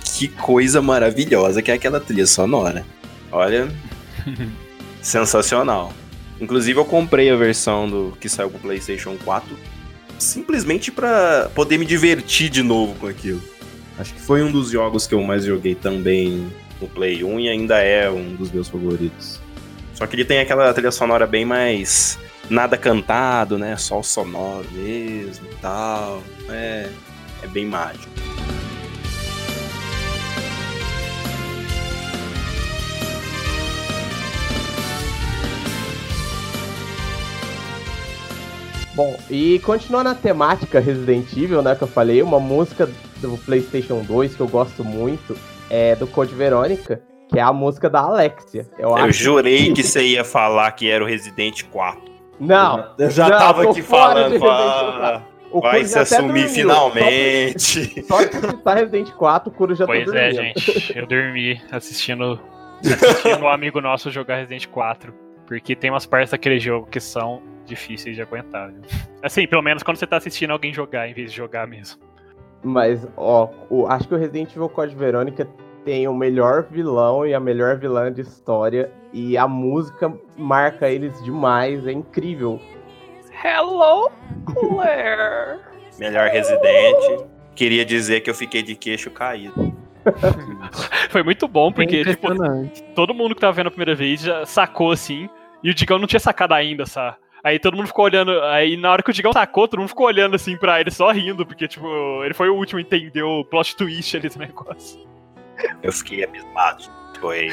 [0.04, 2.86] Que coisa maravilhosa que é aquela trilha sonora.
[3.32, 3.72] Olha,
[5.02, 5.94] sensacional.
[6.42, 9.58] Inclusive eu comprei a versão do que saiu pro PlayStation 4
[10.20, 13.42] simplesmente pra poder me divertir de novo com aquilo.
[13.98, 17.50] Acho que foi um dos jogos que eu mais joguei também no Play 1 e
[17.50, 19.41] ainda é um dos meus favoritos.
[20.02, 22.18] Só que ele tem aquela trilha sonora bem mais
[22.50, 23.78] nada cantado, né?
[23.78, 26.24] Só o sonoro mesmo e tal.
[26.50, 26.90] É,
[27.44, 28.10] é bem mágico.
[38.96, 44.02] Bom, e continuando a temática Resident Evil, né, que eu falei, uma música do PlayStation
[44.02, 45.38] 2 que eu gosto muito
[45.70, 48.68] é do Code Verônica, que é a música da Alexia.
[48.78, 49.76] Eu, eu acho jurei que...
[49.76, 52.12] que você ia falar que era o Resident 4.
[52.40, 54.44] Não, eu já não, tava aqui falando.
[54.46, 55.22] Ah,
[55.62, 58.04] vai se assumir finalmente.
[58.04, 60.54] Só que citar Resident 4, o Curo já pois tá dormindo.
[60.54, 60.94] Pois é, gente.
[60.98, 62.40] Eu dormi assistindo,
[62.84, 65.14] assistindo um amigo nosso jogar Resident 4.
[65.46, 68.72] Porque tem umas partes daquele jogo que são difíceis de aguentar.
[68.72, 68.82] Viu?
[69.24, 72.02] Assim, pelo menos quando você tá assistindo alguém jogar em vez de jogar mesmo.
[72.64, 75.48] Mas, ó, o, acho que o Resident Evil Code Verônica
[75.84, 78.92] tem o melhor vilão e a melhor vilã de história.
[79.14, 82.60] E a música marca eles demais, é incrível.
[83.44, 84.10] Hello,
[84.46, 85.60] Claire!
[86.00, 87.26] melhor Resident.
[87.56, 89.76] Queria dizer que eu fiquei de queixo caído.
[91.10, 92.28] Foi muito bom, porque tipo,
[92.96, 95.30] todo mundo que tava vendo a primeira vez já sacou assim.
[95.64, 97.18] E o Digão não tinha sacado ainda, sabe?
[97.44, 98.32] Aí todo mundo ficou olhando.
[98.44, 101.12] Aí na hora que o Digão sacou, todo mundo ficou olhando assim pra ele, só
[101.12, 101.88] rindo, porque, tipo,
[102.24, 105.11] ele foi o último a entender o plot twist ali do negócio.
[105.82, 106.84] Eu fiquei abismado.
[107.20, 107.52] Foi.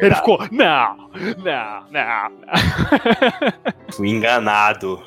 [0.00, 2.32] Ele ficou, não, não, não.
[3.92, 5.00] Fui enganado.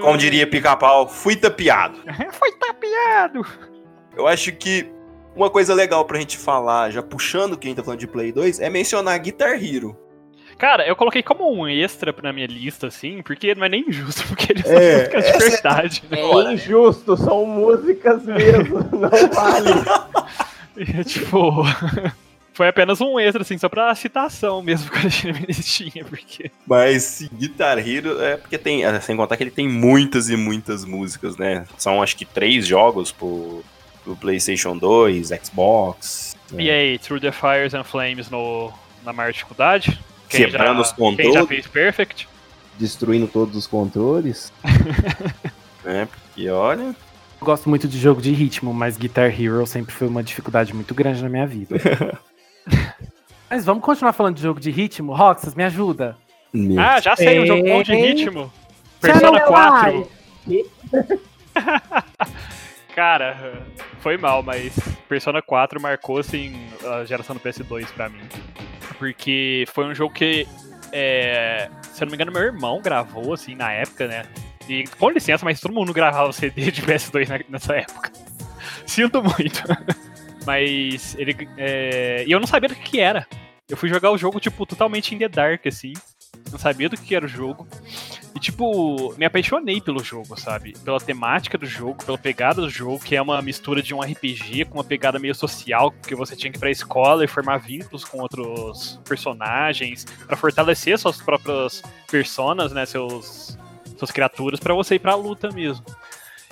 [0.00, 1.98] Como diria pica-pau, fui tapeado.
[2.32, 3.46] Foi tapeado.
[4.16, 4.90] Eu acho que
[5.34, 8.70] uma coisa legal pra gente falar, já puxando quem tá falando de Play 2, é
[8.70, 9.94] mencionar Guitar Hero.
[10.58, 14.24] Cara, eu coloquei como um extra na minha lista, assim, porque não é nem injusto,
[14.28, 16.02] porque eles são é, músicas de é verdade.
[16.10, 16.20] É, né?
[16.22, 19.70] é injusto, são músicas mesmo, não vale.
[20.76, 21.64] É, tipo,
[22.52, 26.50] foi apenas um extra, assim, só pra citação mesmo que a gente listinha, porque...
[26.66, 30.84] Mas Guitar Hero é porque tem, é, sem contar que ele tem muitas e muitas
[30.84, 31.66] músicas, né?
[31.76, 33.64] São acho que três jogos pro,
[34.04, 36.36] pro PlayStation 2, Xbox.
[36.52, 36.70] E né?
[36.70, 38.72] aí, Through the Fires and Flames no,
[39.04, 39.98] na maior dificuldade?
[40.28, 41.16] Quem Quebrando já, os controles.
[41.16, 42.28] Quem já fez Perfect?
[42.78, 44.52] Destruindo todos os controles.
[45.84, 46.94] é, porque olha.
[47.46, 50.92] Eu gosto muito de jogo de ritmo, mas Guitar Hero sempre foi uma dificuldade muito
[50.92, 51.76] grande na minha vida.
[53.48, 55.14] mas vamos continuar falando de jogo de ritmo?
[55.14, 56.16] Roxas, me ajuda.
[56.52, 58.52] Meu ah, já sei, um jogo bom de ritmo.
[59.00, 60.10] Persona 4.
[62.96, 63.62] Cara,
[64.00, 64.76] foi mal, mas
[65.08, 66.52] Persona 4 marcou assim
[66.84, 68.22] a geração do PS2 pra mim.
[68.98, 70.48] Porque foi um jogo que,
[70.90, 74.24] é, se eu não me engano, meu irmão gravou assim na época, né?
[74.68, 78.12] E com licença, mas todo mundo gravava CD de PS2 nessa época.
[78.86, 79.62] Sinto muito.
[80.44, 81.48] mas ele.
[81.56, 82.24] É...
[82.26, 83.26] E eu não sabia do que, que era.
[83.68, 85.92] Eu fui jogar o jogo, tipo, totalmente in the dark, assim
[86.50, 87.66] não sabia do que era o jogo.
[88.34, 90.74] E, tipo, me apaixonei pelo jogo, sabe?
[90.84, 94.66] Pela temática do jogo, pela pegada do jogo, que é uma mistura de um RPG
[94.66, 98.04] com uma pegada meio social, que você tinha que ir pra escola e formar vínculos
[98.04, 102.84] com outros personagens, para fortalecer suas próprias personas, né?
[102.84, 103.58] Seus,
[103.98, 105.84] suas criaturas, para você ir pra luta mesmo.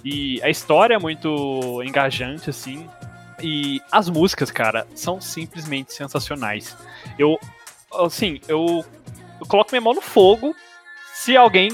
[0.05, 2.89] E a história é muito engajante, assim.
[3.43, 6.77] E as músicas, cara, são simplesmente sensacionais.
[7.19, 7.39] Eu,
[7.93, 8.85] assim, eu
[9.41, 10.55] eu coloco minha mão no fogo
[11.13, 11.71] se alguém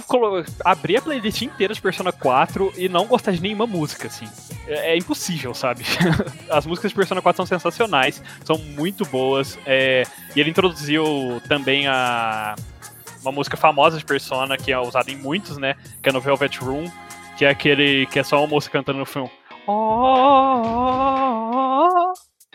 [0.65, 4.29] abrir a playlist inteira de Persona 4 e não gostar de nenhuma música, assim.
[4.67, 5.83] É, é impossível, sabe?
[6.51, 9.59] As músicas de Persona 4 são sensacionais, são muito boas.
[9.65, 10.03] É,
[10.37, 12.55] e ele introduziu também a
[13.23, 15.75] uma música famosa de Persona, que é usada em muitos, né?
[16.03, 16.85] Que é no Velvet Room,
[17.37, 19.31] que é aquele que é só uma moça cantando no filme.
[19.67, 20.81] Oh,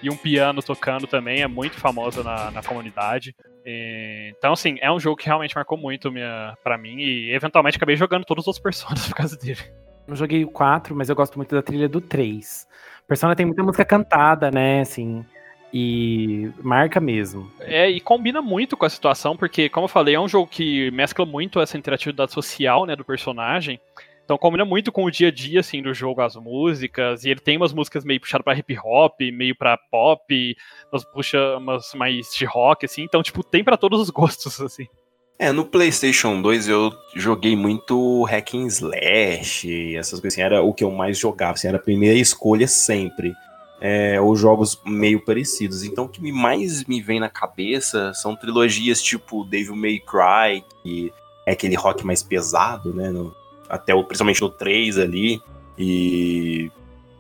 [0.01, 3.36] e um piano tocando também, é muito famosa na, na comunidade.
[3.66, 7.78] E, então, assim, é um jogo que realmente marcou muito minha, pra mim e eventualmente
[7.78, 9.61] acabei jogando todos os personagens por causa dele.
[10.07, 12.68] Não joguei o 4, mas eu gosto muito da trilha do 3.
[13.07, 15.26] Persona tem muita música cantada, né, assim,
[15.78, 17.52] e marca mesmo.
[17.60, 20.90] É, e combina muito com a situação, porque, como eu falei, é um jogo que
[20.92, 23.78] mescla muito essa interatividade social, né, do personagem.
[24.24, 27.42] Então combina muito com o dia a dia, assim, do jogo, as músicas, e ele
[27.42, 30.56] tem umas músicas meio puxadas pra hip hop, meio pra pop,
[30.90, 34.88] umas, puxa, umas mais de rock, assim, então, tipo, tem para todos os gostos, assim.
[35.38, 40.74] É, no PlayStation 2 eu joguei muito Hack and Slash, essas coisas assim, era o
[40.74, 43.34] que eu mais jogava, assim, era a primeira escolha sempre.
[43.82, 45.84] É, ou jogos meio parecidos.
[45.84, 51.12] Então o que mais me vem na cabeça são trilogias tipo Devil May Cry, que
[51.46, 53.10] é aquele rock mais pesado, né?
[53.10, 53.36] No,
[53.70, 55.42] até o, principalmente no 3 ali.
[55.78, 56.72] E.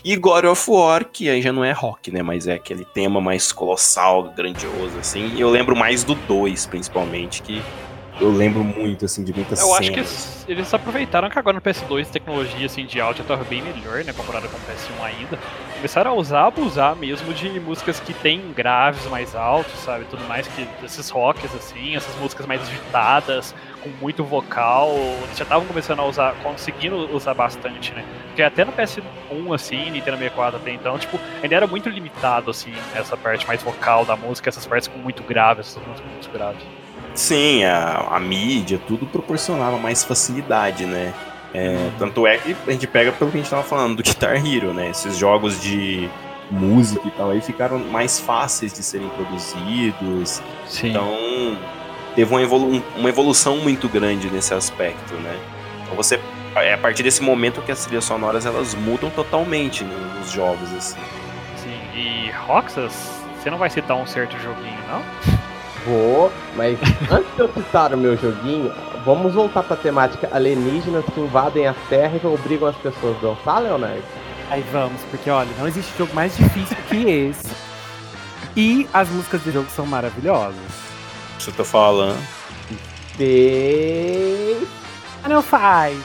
[0.03, 2.21] E God of War, que aí já não é rock, né?
[2.21, 5.33] Mas é aquele tema mais colossal, grandioso, assim.
[5.35, 7.59] E eu lembro mais do 2, principalmente, que
[8.19, 9.79] eu lembro muito, assim, de muitas Eu cenas.
[9.79, 13.43] acho que eles, eles aproveitaram que agora no PS2 a tecnologia assim, de áudio estava
[13.43, 14.13] bem melhor, né?
[14.13, 15.39] Comparada com o PS1 ainda.
[15.75, 20.05] Começaram a usar, abusar mesmo de músicas que tem graves mais altos, sabe?
[20.05, 24.91] Tudo mais que esses rocks, assim, essas músicas mais agitadas, com muito vocal.
[25.23, 28.05] Eles já estavam começando a usar, conseguindo usar bastante, né?
[28.27, 32.73] Porque até no PS1, assim, Nintendo 64 até então, tipo, ainda era muito limitado, assim,
[32.95, 36.63] essa parte mais vocal da música, essas partes com muito graves, essas músicas muito graves.
[37.15, 41.13] Sim, a, a mídia, tudo proporcionava mais facilidade, né?
[41.53, 44.35] É, tanto é que a gente pega pelo que a gente tava falando do Guitar
[44.45, 44.89] Hero, né?
[44.89, 46.09] Esses jogos de
[46.51, 50.41] música e tal aí ficaram mais fáceis de serem produzidos.
[50.67, 50.89] Sim.
[50.89, 51.57] Então,
[52.13, 55.37] teve uma, evolu uma evolução muito grande nesse aspecto, né?
[55.83, 56.19] Então você
[56.57, 60.71] é a partir desse momento que as trilhas sonoras elas mudam totalmente no- nos jogos
[60.73, 60.99] assim.
[61.57, 62.93] Sim, e Roxas,
[63.41, 65.01] você não vai citar um certo joguinho, não?
[65.85, 66.77] Vou, mas
[67.11, 68.73] antes de eu citar o meu joguinho,
[69.05, 73.61] vamos voltar pra temática alienígenas que invadem a Terra e obrigam as pessoas a dançar,
[73.61, 74.03] Leonardo?
[74.49, 77.55] Aí vamos, porque olha, não existe jogo mais difícil que esse.
[78.55, 80.55] E as músicas do jogo são maravilhosas.
[81.45, 82.17] Eu tô falando.
[83.17, 84.67] Seis.
[85.23, 86.01] Final Five.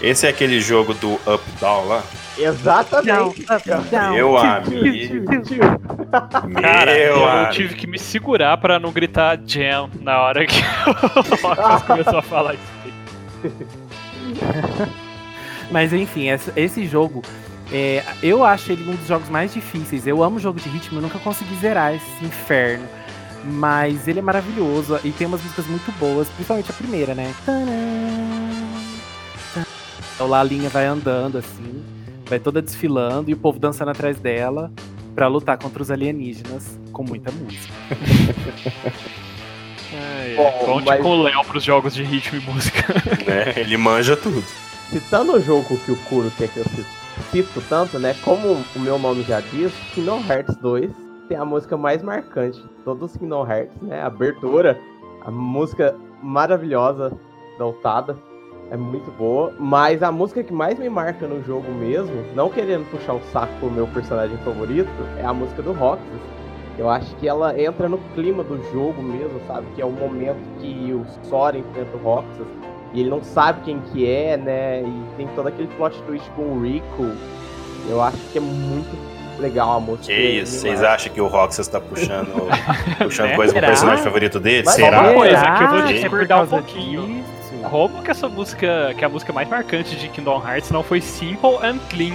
[0.00, 2.02] Esse é aquele jogo do Up Down lá?
[2.40, 3.46] Exatamente.
[3.90, 4.12] Down.
[4.12, 5.26] Meu amigo.
[6.60, 7.52] Cara, Meu eu amigo.
[7.52, 12.54] tive que me segurar pra não gritar jam na hora que o começou a falar
[12.54, 12.80] isso.
[15.70, 17.22] Mas enfim, esse, jogo,
[17.72, 20.06] é, eu acho ele um dos jogos mais difíceis.
[20.06, 22.86] Eu amo jogo de ritmo, eu nunca consegui zerar esse inferno.
[23.44, 27.32] Mas ele é maravilhoso e tem umas músicas muito boas, principalmente a primeira, né?
[30.18, 31.82] O Lalinha vai andando assim,
[32.30, 34.72] vai toda desfilando e o povo dançando atrás dela
[35.14, 37.74] pra lutar contra os alienígenas com muita música.
[39.92, 42.80] Ai, Bom, Conte mas- com o Léo pros jogos de ritmo e música.
[43.26, 43.54] Né?
[43.60, 44.42] Ele manja tudo.
[44.88, 46.86] Citando o jogo que o Kuro tem que eu cito,
[47.30, 48.14] cito tanto, né?
[48.22, 50.90] Como o meu nome já diz, Kingdom Hearts 2
[51.28, 54.00] tem a música mais marcante de todos os Kingdom Hearts, né?
[54.00, 54.78] A abertura,
[55.24, 57.12] a música maravilhosa
[57.58, 58.16] da Otada.
[58.70, 62.88] É muito boa, mas a música que mais me marca no jogo mesmo, não querendo
[62.88, 66.04] puxar o saco pro meu personagem favorito, é a música do Roxas.
[66.78, 69.66] Eu acho que ela entra no clima do jogo mesmo, sabe?
[69.74, 72.46] Que é o momento que o Sora enfrenta o Roxas
[72.94, 74.82] e ele não sabe quem que é, né?
[74.82, 77.10] E tem todo aquele plot twist com o Rico.
[77.88, 78.96] Eu acho que é muito
[79.40, 80.06] legal a música.
[80.06, 80.60] Que isso?
[80.60, 82.28] Vocês acham que o Roxas tá puxando,
[83.02, 83.36] puxando Né?
[83.36, 84.62] coisa pro personagem favorito dele?
[84.64, 85.00] Mas Será?
[85.00, 87.06] Uma coisa que eu vou é discordar um pouquinho.
[87.06, 87.39] disso?
[87.68, 91.00] Como que essa música, que é a música mais marcante de Kingdom Hearts, não foi
[91.00, 92.14] Simple and Clean?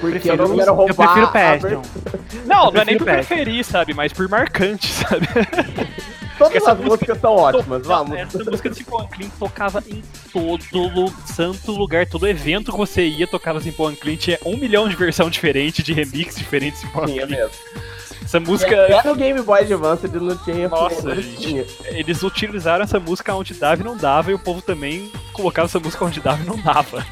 [0.00, 1.18] Porque eu Prefiro- não quero roubar.
[1.18, 1.82] eu prefiro Passion.
[2.46, 3.94] Não, não é nem por preferir, sabe?
[3.94, 5.26] Mas por marcante, sabe?
[6.36, 8.18] Todas essa as músicas são ótimas, vamos.
[8.18, 13.06] Essa música de Simple and Clean tocava em todo santo lugar, todo evento que você
[13.06, 14.16] ia tocava Simple and Clean.
[14.16, 17.38] Tinha um milhão de versão diferente, de remix diferentes de Simple and Tinha Clean.
[17.38, 17.54] mesmo.
[18.24, 20.68] Essa música, Até no Game Boy Advance ele não tinha.
[20.68, 21.36] Nossa, ele gente.
[21.36, 21.64] tinha.
[21.88, 25.78] eles utilizaram essa música onde dava e não dava, e o povo também colocava essa
[25.78, 27.04] música onde dava e não dava.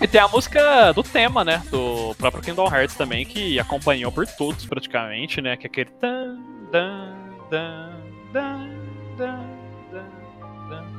[0.00, 1.62] E tem a música do tema, né?
[1.70, 5.56] Do próprio Kingdom Hearts também, que acompanhou por todos praticamente, né?
[5.56, 5.90] Que é aquele.
[6.00, 6.38] dan,
[6.72, 7.14] dan,
[7.48, 7.90] dan,
[8.32, 8.70] dan,
[9.16, 9.51] dan.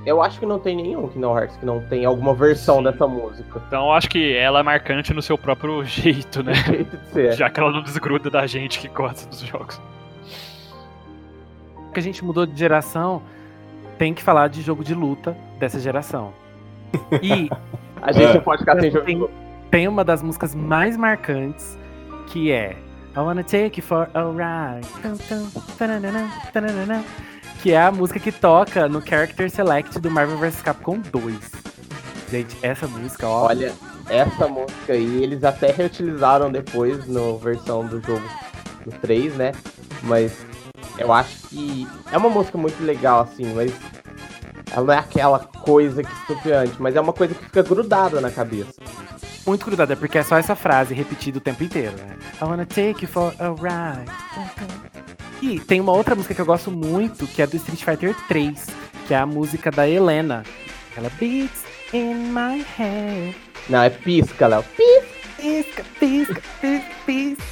[0.05, 2.83] Eu acho que não tem nenhum Kingdom Hearts que não tem alguma versão Sim.
[2.83, 3.61] dessa música.
[3.67, 6.53] Então eu acho que ela é marcante no seu próprio jeito, né?
[6.55, 7.31] Jeito de ser.
[7.33, 9.79] Já que ela não desgruda da gente que gosta dos jogos.
[11.93, 13.21] que a gente mudou de geração,
[13.97, 16.33] tem que falar de jogo de luta dessa geração.
[17.21, 17.49] E
[18.01, 18.33] A gente É.
[18.33, 19.05] não pode ficar sem jogo.
[19.05, 19.29] tem,
[19.71, 21.79] tem uma das músicas mais marcantes,
[22.27, 22.75] que é
[23.15, 24.87] I Wanna Take You For A Ride.
[27.63, 31.37] Que é a música que toca no Character Select do Marvel vs Capcom 2.
[32.29, 33.47] Gente, essa música, ó.
[33.47, 33.73] Olha,
[34.09, 38.27] essa música aí, eles até reutilizaram depois no versão do jogo
[38.85, 39.53] no 3, né?
[40.01, 40.45] Mas
[40.97, 43.71] eu acho que é uma música muito legal, assim, mas
[44.69, 48.29] ela não é aquela coisa que estupeante, mas é uma coisa que fica grudada na
[48.29, 48.73] cabeça.
[49.47, 52.17] muito grudada, porque é só essa frase repetida o tempo inteiro, né?
[52.41, 54.11] I wanna take you for a ride.
[55.43, 58.65] E tem uma outra música que eu gosto muito, que é do Street Fighter 3,
[59.05, 60.43] que é a música da Helena.
[60.95, 63.35] Ela beats in my head.
[63.67, 64.63] Não, é pisca, Léo.
[64.63, 67.43] Pisca, pisca, pisca, pisca.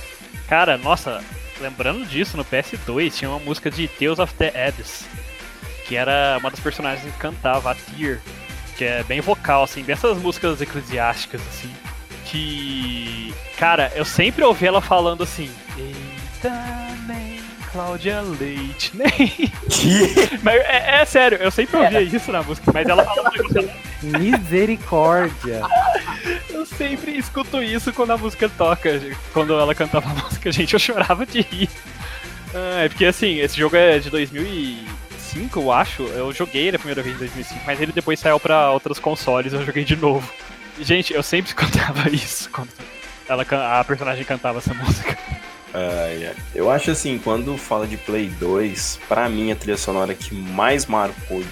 [0.48, 1.22] Cara, nossa,
[1.60, 5.06] lembrando disso, no PS2 tinha uma música de Tales of the Abyss,
[5.86, 8.22] que era uma das personagens que cantava, a Tyr,
[8.78, 11.74] que é bem vocal, assim, bem essas músicas eclesiásticas, assim,
[12.24, 16.81] que, cara, eu sempre ouvi ela falando assim, Eita,
[17.72, 19.52] Cláudia Leite, nem.
[20.44, 23.32] Mas é, é sério, eu sempre ouvia isso na música, mas ela fala
[24.02, 25.62] Misericórdia.
[26.50, 29.02] Eu sempre escuto isso quando a música toca.
[29.34, 31.70] Quando ela cantava a música, gente, eu chorava de rir.
[32.54, 36.04] Ah, é porque assim, esse jogo é de 2005, eu acho.
[36.04, 39.54] Eu joguei ele a primeira vez em 2005, mas ele depois saiu pra outros consoles,
[39.54, 40.30] eu joguei de novo.
[40.78, 42.70] E, gente, eu sempre escutava isso quando
[43.28, 43.46] ela,
[43.80, 45.18] a personagem cantava essa música.
[46.54, 50.86] Eu acho assim, quando fala de Play 2, pra mim a trilha sonora que mais
[50.86, 51.44] marcou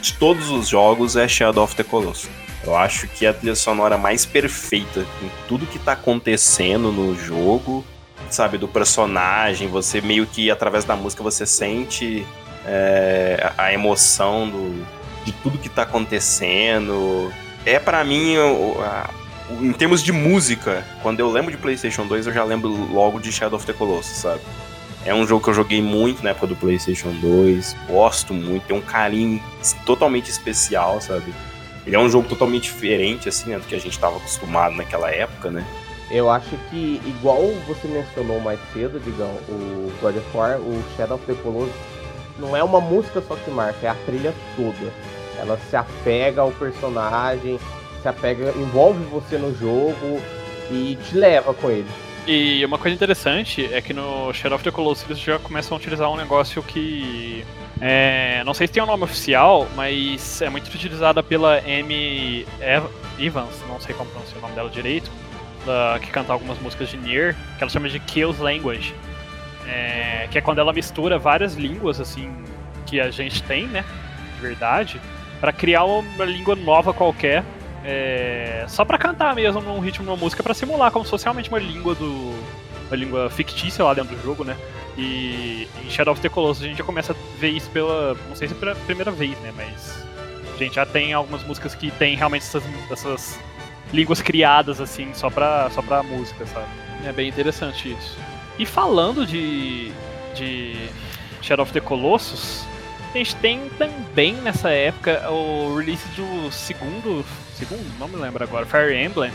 [0.00, 2.28] de todos os jogos é Shadow of the Colossus.
[2.64, 7.14] Eu acho que é a trilha sonora mais perfeita em tudo que tá acontecendo no
[7.16, 7.84] jogo,
[8.30, 12.26] sabe, do personagem, você meio que através da música você sente
[12.66, 14.84] é, a emoção do,
[15.24, 17.32] de tudo que tá acontecendo.
[17.64, 19.10] É para mim a,
[19.50, 23.30] em termos de música, quando eu lembro de PlayStation 2, eu já lembro logo de
[23.30, 24.40] Shadow of the Colossus, sabe?
[25.04, 28.76] É um jogo que eu joguei muito na época do PlayStation 2, gosto muito, tem
[28.76, 29.40] um carinho
[29.84, 31.32] totalmente especial, sabe?
[31.86, 35.08] Ele é um jogo totalmente diferente, assim, né, do que a gente estava acostumado naquela
[35.10, 35.64] época, né?
[36.10, 41.16] Eu acho que, igual você mencionou mais cedo, Digão, o God of War, o Shadow
[41.16, 41.72] of the Colossus,
[42.38, 44.92] não é uma música só que marca, é a trilha toda.
[45.38, 47.60] Ela se apega ao personagem,
[48.02, 50.20] se apega, envolve você no jogo
[50.70, 51.88] e te leva com ele.
[52.26, 55.80] E uma coisa interessante é que no Shadow of the Colossus eles já começam a
[55.80, 57.44] utilizar um negócio que.
[57.80, 62.44] É, não sei se tem um nome oficial, mas é muito utilizada pela Amy
[63.18, 65.10] Evans, não sei como pronunciar o nome dela direito,
[65.64, 68.92] da, que canta algumas músicas de Nier, que ela chama de Kills Language.
[69.68, 72.32] É, que é quando ela mistura várias línguas, assim,
[72.86, 73.84] que a gente tem, né,
[74.34, 75.00] de verdade,
[75.40, 77.44] para criar uma língua nova qualquer
[77.88, 81.48] é, só para cantar mesmo num ritmo numa música para simular como se fosse realmente
[81.48, 82.34] uma língua do
[82.88, 84.56] uma língua fictícia lá dentro do jogo, né?
[84.98, 88.34] E em Shadow of the Colossus a gente já começa a ver isso pela, não
[88.34, 90.04] sei se pela primeira vez, né, mas
[90.52, 93.40] a gente já tem algumas músicas que tem realmente essas, essas
[93.92, 96.66] línguas criadas assim só pra só para música, sabe?
[97.04, 98.18] É bem interessante isso.
[98.58, 99.92] E falando de
[100.34, 100.88] de
[101.40, 102.66] Shadow of the Colossus,
[103.14, 107.24] a gente tem também nessa época o release do segundo
[107.56, 109.32] segundo, não me lembro agora, Fire Emblem,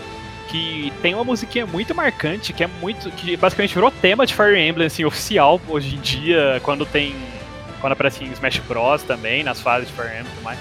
[0.49, 3.09] que tem uma musiquinha muito marcante, que é muito.
[3.11, 7.15] que basicamente virou tema de Fire Emblem, assim, oficial hoje em dia, quando tem.
[7.79, 9.01] Quando aparece em Smash Bros.
[9.03, 10.59] também, nas fases de Fire Emblem e tudo mais.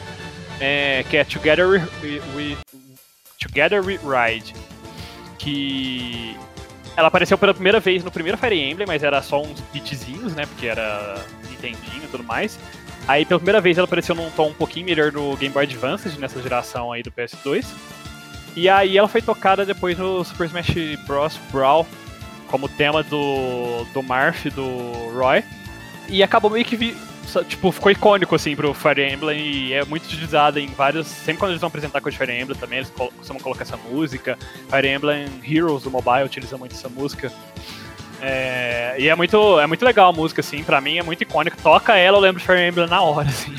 [0.60, 1.80] É, que é Together We,
[2.34, 2.56] We,
[3.38, 4.54] Together We Ride.
[5.38, 6.36] Que.
[6.96, 10.46] Ela apareceu pela primeira vez no primeiro Fire Emblem, mas era só uns beatzinhos, né?
[10.46, 12.58] Porque era Nintendinho e tudo mais.
[13.08, 16.08] Aí pela primeira vez ela apareceu num tom um pouquinho melhor no Game Boy Advance,
[16.18, 17.66] nessa geração aí do PS2.
[18.56, 20.74] E aí ela foi tocada depois no Super Smash
[21.06, 21.38] Bros.
[21.52, 21.86] Brawl,
[22.48, 25.42] como tema do, do Marth do Roy.
[26.08, 26.96] E acabou meio que vi,
[27.48, 31.06] tipo, ficou icônico assim pro Fire Emblem e é muito utilizada em vários.
[31.06, 34.36] Sempre quando eles vão apresentar coisa de Fire Emblem também, eles costumam colocar essa música.
[34.68, 37.32] Fire Emblem Heroes do mobile utiliza muito essa música.
[38.20, 41.56] É, e é muito, é muito legal a música, assim, pra mim é muito icônica.
[41.62, 43.54] Toca ela, eu lembro de Fire Emblem na hora, assim.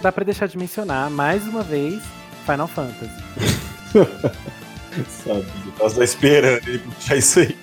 [0.00, 2.02] Dá pra deixar de mencionar, mais uma vez,
[2.44, 3.10] Final Fantasy.
[5.08, 5.44] Sabia,
[5.78, 7.56] tava esperando ele puxar isso aí.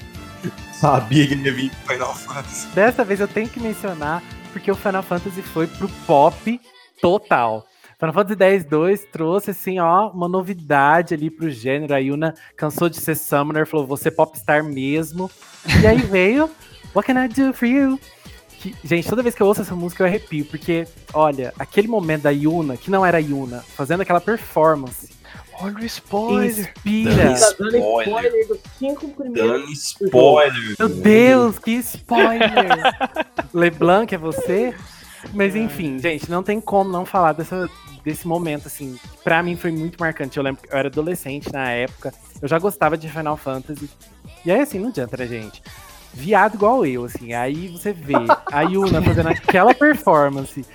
[0.73, 2.67] Sabia que ele ia vir pro Final Fantasy.
[2.67, 4.23] Dessa vez eu tenho que mencionar,
[4.53, 6.61] porque o Final Fantasy foi pro pop
[7.01, 7.65] total.
[7.99, 11.93] Final Fantasy X-2 trouxe, assim, ó, uma novidade ali pro gênero.
[11.93, 15.29] A Yuna cansou de ser Summoner, falou, você popstar mesmo.
[15.81, 16.49] E aí veio
[16.95, 17.99] What Can I Do For You?
[18.59, 22.23] Que, gente, toda vez que eu ouço essa música eu arrepio, porque, olha, aquele momento
[22.23, 25.09] da Yuna, que não era a Yuna, fazendo aquela performance.
[25.61, 26.49] Olha o spoiler!
[26.69, 27.15] Inspira!
[27.15, 28.07] Dando Tá dando spoiler.
[28.07, 29.51] spoiler dos cinco primeiros.
[29.61, 30.75] Dando spoiler.
[30.79, 32.49] Meu Deus, que spoiler!
[33.53, 34.73] LeBlanc é você?
[35.33, 37.69] Mas enfim, gente, não tem como não falar dessa,
[38.03, 38.97] desse momento, assim.
[39.23, 40.37] Pra mim foi muito marcante.
[40.37, 43.89] Eu lembro que eu era adolescente na época, eu já gostava de Final Fantasy.
[44.45, 45.61] E aí, assim, não adianta, né, gente?
[46.13, 47.33] Viado igual eu, assim.
[47.33, 48.13] Aí você vê
[48.51, 50.65] a Yuna fazendo aquela performance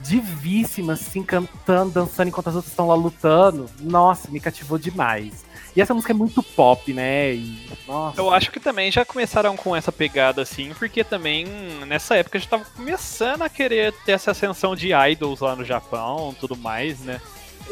[0.00, 3.66] divíssima, assim, cantando, dançando enquanto as outras estão lá lutando.
[3.80, 5.44] Nossa, me cativou demais.
[5.76, 7.34] E essa música é muito pop, né?
[7.34, 8.20] E, nossa.
[8.20, 11.46] Eu acho que também já começaram com essa pegada assim, porque também
[11.86, 16.34] nessa época já tava começando a querer ter essa ascensão de idols lá no Japão
[16.40, 17.20] tudo mais, né?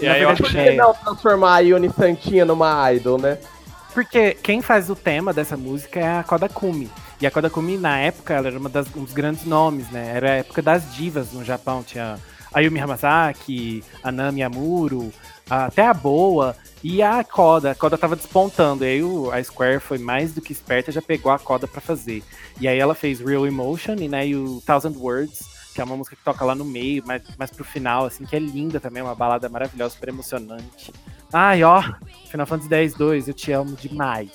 [0.00, 0.70] E Na aí eu acho verdade, Por que.
[0.72, 3.38] que não transformar a Yuni Santinha numa idol, né?
[3.94, 6.90] Porque quem faz o tema dessa música é a Kodakumi.
[7.20, 10.12] E a Kodakumi, na época, ela era uma das, um dos grandes nomes, né?
[10.14, 11.82] Era a época das divas no Japão.
[11.82, 12.18] Tinha
[12.52, 15.12] a Yumi Hamasaki, a Nami Amuro,
[15.48, 17.70] até a boa e a Coda.
[17.70, 18.84] A Coda tava despontando.
[18.84, 21.80] E aí o, a Square foi mais do que esperta, já pegou a Coda para
[21.80, 22.22] fazer.
[22.60, 25.40] E aí ela fez Real Emotion e, né, e o Thousand Words,
[25.74, 28.34] que é uma música que toca lá no meio, mas, mas pro final, assim, que
[28.34, 30.92] é linda também, uma balada maravilhosa, super emocionante.
[31.32, 31.82] Ai, ó,
[32.30, 34.30] Final Fantasy X-2, eu te amo demais.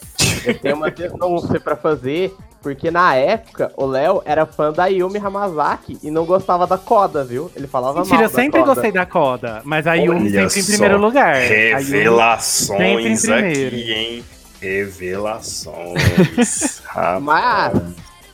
[0.45, 5.17] Eu tenho uma denúncia pra fazer, porque na época o Léo era fã da Yumi
[5.17, 7.49] Hamazaki e não gostava da Coda, viu?
[7.55, 8.73] Ele falava Mentira, mal eu sempre da Coda.
[8.73, 11.35] gostei da Coda, mas a Yumi Olha sempre em primeiro lugar.
[11.35, 13.75] Revelações sempre em primeiro.
[13.75, 14.23] aqui, hein?
[14.61, 16.81] Revelações.
[17.21, 17.73] Mas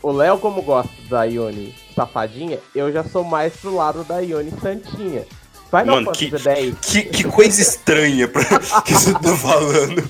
[0.04, 4.52] o Léo, como gosta da Yumi safadinha, eu já sou mais pro lado da Yumi
[4.62, 5.26] santinha.
[5.70, 8.42] Final Mano, Fantasy que- X, Que, que coisa estranha pra,
[8.84, 10.04] que você tá falando.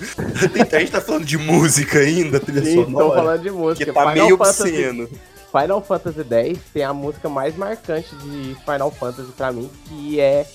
[0.74, 3.16] A gente tá falando de música ainda, trilha sim, sonora.
[3.22, 3.86] falando de música.
[3.86, 5.10] Que tá Final meio Fantasy obsceno.
[5.52, 10.46] Final Fantasy X tem a música mais marcante de Final Fantasy pra mim, que é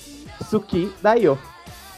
[0.49, 1.37] Suki da Yo.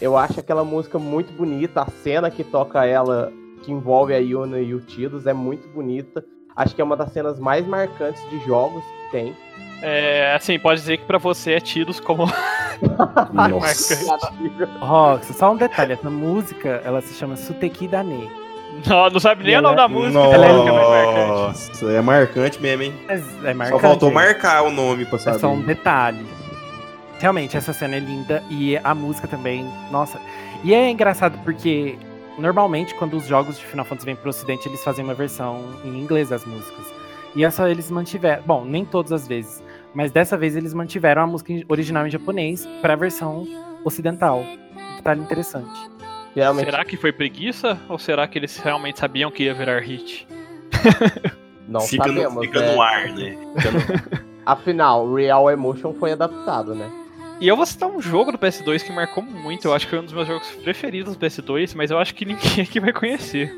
[0.01, 3.33] Eu acho aquela música muito bonita, a cena que toca ela,
[3.63, 6.25] que envolve a Yuna e o Tidus, é muito bonita.
[6.57, 9.37] Acho que é uma das cenas mais marcantes de jogos que tem.
[9.87, 12.25] É, assim, pode dizer que pra você é tidos como
[13.33, 14.17] Nossa.
[14.81, 18.31] Rox, só um detalhe, essa música, ela se chama Suteki Dane.
[18.87, 20.19] Não, não sabe nem o nome da música.
[20.19, 21.29] Ela é a única mais marcante.
[21.29, 22.95] Nossa, é marcante mesmo, hein?
[23.09, 23.83] É, é Só marcante.
[23.83, 25.39] faltou marcar o nome pra É saber.
[25.39, 26.27] só um detalhe.
[27.21, 30.19] Realmente, essa cena é linda e a música também, nossa.
[30.65, 31.97] E é engraçado porque
[32.39, 35.91] normalmente quando os jogos de Final Fantasy vêm pro ocidente, eles fazem uma versão em
[36.01, 36.93] inglês das músicas.
[37.37, 39.63] E essa eles mantiveram, bom, nem todas as vezes,
[39.95, 43.47] mas dessa vez eles mantiveram a música original em japonês pra versão
[43.85, 44.41] ocidental.
[44.41, 45.71] Um detalhe interessante.
[46.35, 47.79] Geralmente Será que foi preguiça?
[47.89, 50.27] Ou será que eles realmente sabiam que ia virar hit?
[51.69, 52.75] não fica sabemos, no, fica né?
[52.75, 53.37] no ar, né?
[53.37, 56.91] No- Afinal, Real Emotion foi adaptado, né?
[57.41, 59.67] E eu vou citar um jogo do PS2 que marcou muito.
[59.67, 62.25] Eu acho que foi um dos meus jogos preferidos do PS2, mas eu acho que
[62.25, 63.53] ninguém aqui vai conhecer.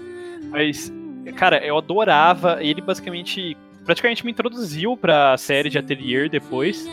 [0.50, 0.92] Mas,
[1.36, 2.62] cara, eu adorava.
[2.62, 3.56] Ele basicamente,
[3.86, 6.86] praticamente me introduziu pra série de Atelier depois.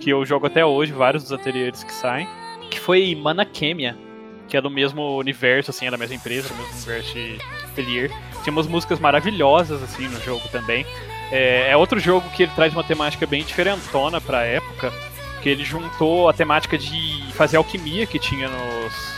[0.00, 2.28] Que eu jogo até hoje, vários dos ateliês que saem.
[2.70, 3.96] Que foi Manakemia,
[4.46, 8.10] que é do mesmo universo, assim, é da mesma empresa, do mesmo universo de Atelier.
[8.42, 10.84] Tinha umas músicas maravilhosas, assim, no jogo também.
[11.32, 14.92] É, é outro jogo que ele traz uma temática bem diferentona pra época
[15.42, 19.17] que ele juntou a temática de fazer alquimia que tinha nos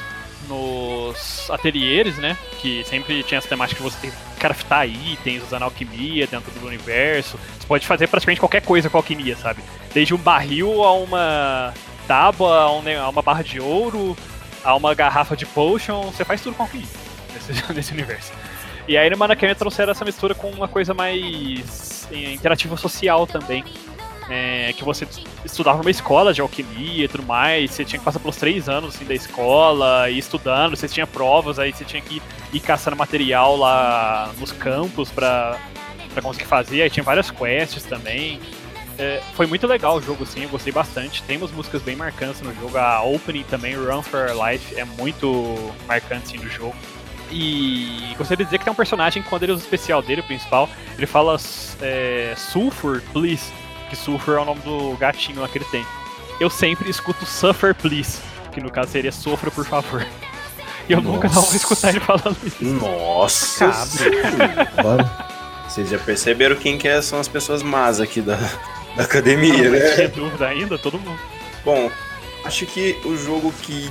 [0.51, 2.37] nos ateliês, né?
[2.61, 6.67] Que sempre tinha essa temática que você tem que craftar itens usando alquimia dentro do
[6.67, 7.39] universo.
[7.59, 9.63] Você pode fazer praticamente qualquer coisa com alquimia, sabe?
[9.95, 11.75] Desde um barril a uma
[12.07, 14.17] tábua, a, um uma barra de ouro,
[14.65, 16.87] a uma garrafa de potion, você faz tudo com alquimia
[17.33, 18.33] nesse, nesse universo.
[18.89, 23.65] E aí no Manakame trouxeram essa mistura com uma coisa mais eh, interativa social também
[24.31, 25.07] é, que você
[25.45, 28.95] estudava numa escola de alquimia e tudo mais, você tinha que passar pelos três anos
[28.95, 32.23] assim, da escola e estudando, você tinha provas, aí você tinha que
[32.53, 35.59] ir caçando material lá nos campos pra,
[36.15, 38.41] pra conseguir fazer, aí tinha várias quests também.
[38.99, 41.23] É, foi muito legal o jogo, assim, eu gostei bastante.
[41.23, 45.73] Tem umas músicas bem marcantes no jogo, a opening também, Run for Life, é muito
[45.89, 46.77] marcante assim, do jogo.
[47.33, 50.25] E gostaria de dizer que tem um personagem, quando ele usa o especial dele, o
[50.25, 51.37] principal, ele fala
[51.81, 53.51] é, Sulfur, please
[53.91, 55.85] que Sulfur é o nome do gatinho lá que ele tem.
[56.41, 58.19] Eu sempre escuto Suffer Please,
[58.53, 60.07] que no caso seria Sofra por favor.
[60.89, 62.65] E eu nunca não vou escutar ele falando isso.
[62.65, 63.71] Nossa.
[65.69, 68.37] Vocês já perceberam quem que é- são as pessoas más aqui da,
[68.97, 69.91] da academia, Não né?
[69.91, 71.19] tem dúvida ainda, todo mundo.
[71.65, 71.91] Bom,
[72.45, 73.91] acho que o jogo que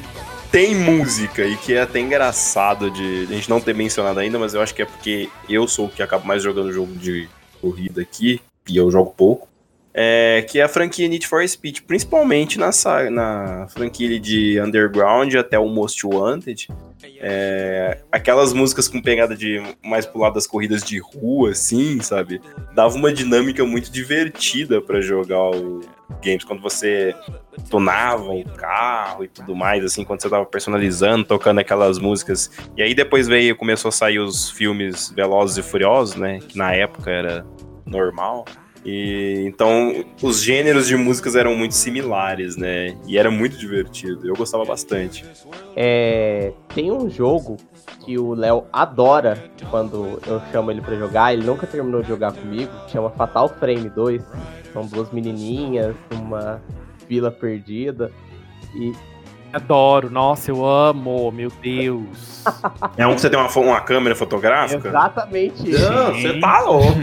[0.51, 4.53] tem música e que é até engraçado de a gente não ter mencionado ainda, mas
[4.53, 7.29] eu acho que é porque eu sou o que acabo mais jogando jogo de
[7.61, 9.47] corrida aqui, e eu jogo pouco.
[9.93, 12.69] É, que é a franquia Need for Speed, principalmente na,
[13.09, 16.67] na franquia de Underground até o Most Wanted.
[17.19, 22.39] É, aquelas músicas com pegada de mais pro lado das corridas de rua, assim, sabe?
[22.73, 25.81] Dava uma dinâmica muito divertida pra jogar o
[26.23, 27.15] games quando você
[27.69, 32.51] tonava o carro e tudo mais, assim, quando você tava personalizando, tocando aquelas músicas.
[32.75, 36.39] E aí depois veio, começou a sair os filmes Velozes e Furiosos, né?
[36.39, 37.45] Que na época era
[37.85, 38.45] normal.
[38.85, 42.95] E então os gêneros de músicas eram muito similares, né?
[43.05, 44.27] E era muito divertido.
[44.27, 45.25] Eu gostava bastante.
[45.75, 47.57] É, tem um jogo
[48.05, 51.33] que o Léo adora quando eu chamo ele pra jogar.
[51.33, 52.71] Ele nunca terminou de jogar comigo.
[52.85, 54.23] que Chama Fatal Frame 2.
[54.71, 56.61] São duas menininhas numa
[57.07, 58.11] vila perdida.
[58.75, 58.93] E
[59.51, 62.43] Adoro, nossa, eu amo, meu Deus.
[62.95, 64.87] É um que você tem uma, uma câmera fotográfica?
[64.87, 65.91] exatamente isso.
[65.91, 66.99] Não, você tá louco.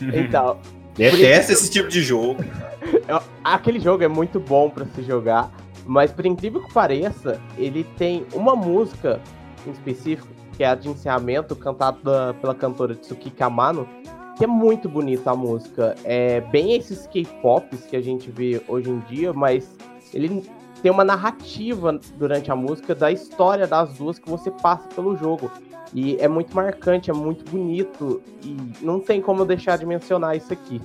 [0.00, 0.58] Então,
[0.94, 2.44] Detesta esse tipo de jogo.
[3.42, 5.50] aquele jogo é muito bom pra se jogar.
[5.86, 9.20] Mas por incrível que pareça, ele tem uma música
[9.66, 13.88] em específico, que é a de encerramento, cantada pela cantora Tsukiki Amano,
[14.36, 15.94] que é muito bonita a música.
[16.04, 19.76] É bem esses K-pops que a gente vê hoje em dia, mas
[20.14, 20.44] ele
[20.82, 25.50] tem uma narrativa durante a música da história das duas que você passa pelo jogo.
[25.94, 30.36] E é muito marcante, é muito bonito e não tem como eu deixar de mencionar
[30.36, 30.80] isso aqui.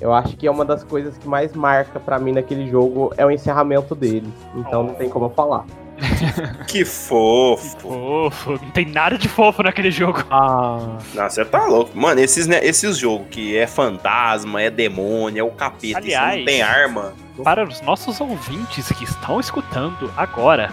[0.00, 3.24] Eu acho que é uma das coisas que mais marca para mim naquele jogo é
[3.24, 4.30] o encerramento dele.
[4.54, 5.64] Então não tem como eu falar.
[6.66, 7.78] Que fofo.
[7.80, 10.24] Fofo, não tem nada de fofo naquele jogo.
[10.30, 11.96] Ah, Não, você tá louco.
[11.96, 16.38] Mano, esses, né, esses jogos que é fantasma, é demônio, é o capeta, Aliás.
[16.38, 17.14] não tem arma.
[17.42, 20.70] Para os nossos ouvintes que estão escutando agora,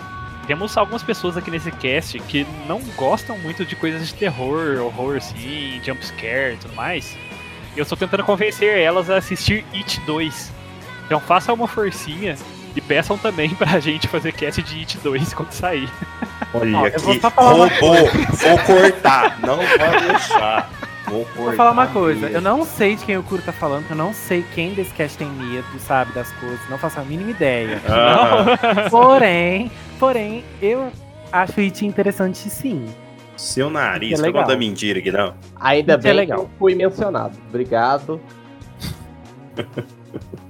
[0.48, 5.18] temos algumas pessoas aqui nesse cast que não gostam muito de coisas de terror, horror,
[5.18, 7.16] assim, jumpscare e tudo mais.
[7.76, 10.52] E eu estou tentando convencer elas a assistir It 2.
[11.06, 12.36] Então façam uma forcinha
[12.76, 15.90] e peçam também pra gente fazer cast de It 2 quando sair.
[16.54, 17.20] Olha Ó, aqui.
[17.36, 17.96] Roubou.
[18.32, 19.40] Vou cortar.
[19.40, 20.70] Não vai deixar.
[21.08, 21.42] Vou cortar.
[21.44, 22.38] Vou falar uma coisa, mesmo.
[22.38, 25.18] eu não sei de quem o Kuro tá falando, eu não sei quem desse cast
[25.18, 27.82] tem medo, sabe, das coisas, não faço a mínima ideia.
[27.88, 28.90] Aham.
[28.90, 29.70] Porém,
[30.00, 30.92] porém, eu
[31.32, 32.86] acho It interessante sim.
[33.36, 34.44] Seu nariz, é não legal.
[34.44, 35.34] conta mentira aqui, não.
[35.60, 36.40] Ainda Isso é bem legal.
[36.40, 37.38] que eu fui mencionado.
[37.50, 38.22] Obrigado.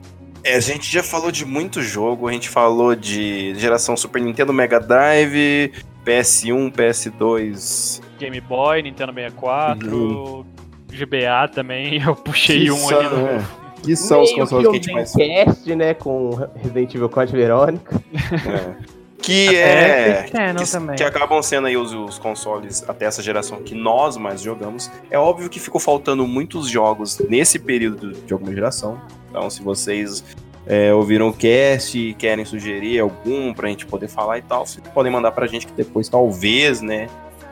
[0.44, 4.52] É, a gente já falou de muito jogo, a gente falou de geração Super Nintendo,
[4.52, 5.72] Mega Drive,
[6.06, 8.02] PS1, PS2.
[8.20, 10.46] Game Boy, Nintendo 64, Uhum.
[10.92, 13.28] GBA também, eu puxei um são, ali no.
[13.28, 13.44] é,
[13.82, 15.14] que são os consoles que a que gente o mais.
[15.14, 18.02] Dreamcast, né, com Resident Evil Code Verônica.
[18.14, 19.04] É.
[19.24, 20.24] Que É, é.
[20.24, 20.96] Que, também.
[20.98, 24.92] que acabam sendo aí os, os consoles até essa geração que nós mais jogamos.
[25.10, 29.02] É óbvio que ficou faltando muitos jogos nesse período de alguma geração.
[29.34, 30.24] Então, se vocês
[30.68, 34.88] é, ouviram o cast e querem sugerir algum pra gente poder falar e tal, vocês
[34.94, 37.08] podem mandar pra gente que depois, talvez, né,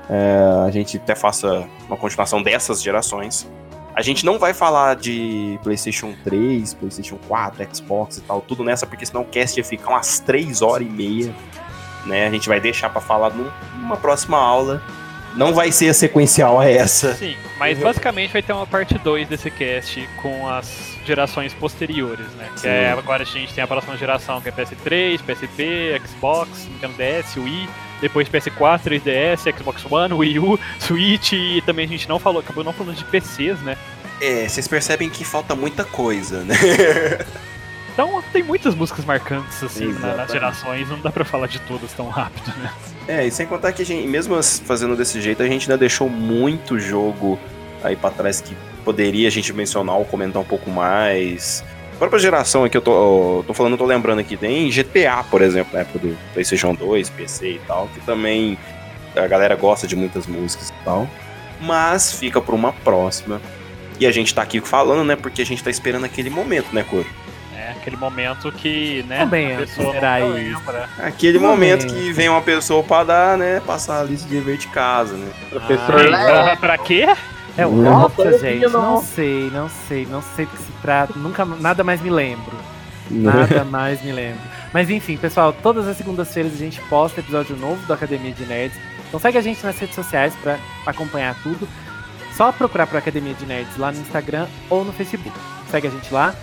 [0.08, 3.50] é, a gente até faça uma continuação dessas gerações.
[3.96, 8.86] A gente não vai falar de PlayStation 3, PlayStation 4, Xbox e tal, tudo nessa,
[8.86, 11.34] porque senão o cast ia ficar umas 3 horas e meia.
[12.06, 12.28] Né?
[12.28, 13.50] A gente vai deixar pra falar num-
[13.80, 14.82] numa próxima aula.
[15.36, 17.14] Não vai ser a sequencial a essa.
[17.16, 22.50] Sim, mas basicamente vai ter uma parte 2 desse cast com as gerações posteriores, né?
[22.60, 26.94] Que é, agora a gente tem a próxima geração que é PS3, PSP, Xbox, Nintendo
[26.98, 27.70] DS, Wii,
[28.02, 32.64] depois PS4, 3DS, Xbox One, Wii U, Switch e também a gente não falou, acabou
[32.64, 33.78] não falando de PCs, né?
[34.22, 36.56] É, vocês percebem que falta muita coisa, né?
[37.94, 40.32] Então tem muitas músicas marcantes assim na- nas Exatamente.
[40.32, 42.72] gerações, não dá pra falar de todas tão rápido, né?
[43.08, 46.10] É, e sem contar que a gente, mesmo fazendo desse jeito, a gente ainda deixou
[46.10, 47.38] muito jogo
[47.84, 48.56] aí pra trás que
[48.86, 51.64] poderia a gente mencionar ou comentar um pouco mais.
[51.96, 52.92] A própria geração aqui, eu tô,
[53.40, 56.74] eu tô falando, eu tô lembrando aqui, tem GTA, por exemplo, na época do PlayStation
[56.74, 58.58] 2, PC e tal, que também
[59.16, 61.08] a galera gosta de muitas músicas e tal.
[61.60, 63.40] Mas fica pra uma próxima.
[64.00, 66.84] E a gente tá aqui falando, né, porque a gente tá esperando aquele momento, né,
[66.90, 67.06] Cor?
[67.82, 69.96] É aquele momento que, né, Também a antes pessoa
[70.40, 70.58] isso.
[70.60, 70.90] lembra.
[71.00, 74.58] Aquele Um momento que vem uma pessoa pra dar, né, passar a lista de dever
[74.58, 75.28] de casa, né?
[75.50, 76.44] Professor Ah, Léo.
[76.44, 77.08] pra, pra quê?
[77.58, 77.92] É o Não,
[78.34, 78.68] não gente?
[78.68, 78.82] não.
[78.94, 81.14] Não sei, não sei, não sei do que se trata.
[81.18, 82.54] Nunca, nada mais me lembro.
[83.10, 84.40] Nada mais me lembro.
[84.72, 88.78] Mas enfim, pessoal, todas as segundas-feiras a gente posta episódio novo do Academia de Nerds.
[89.08, 91.68] Então segue a gente nas redes sociais pra acompanhar tudo.
[92.38, 95.36] Só procurar por Academia de Nerds lá no Instagram ou no Facebook.
[95.70, 96.34] Segue a gente lá.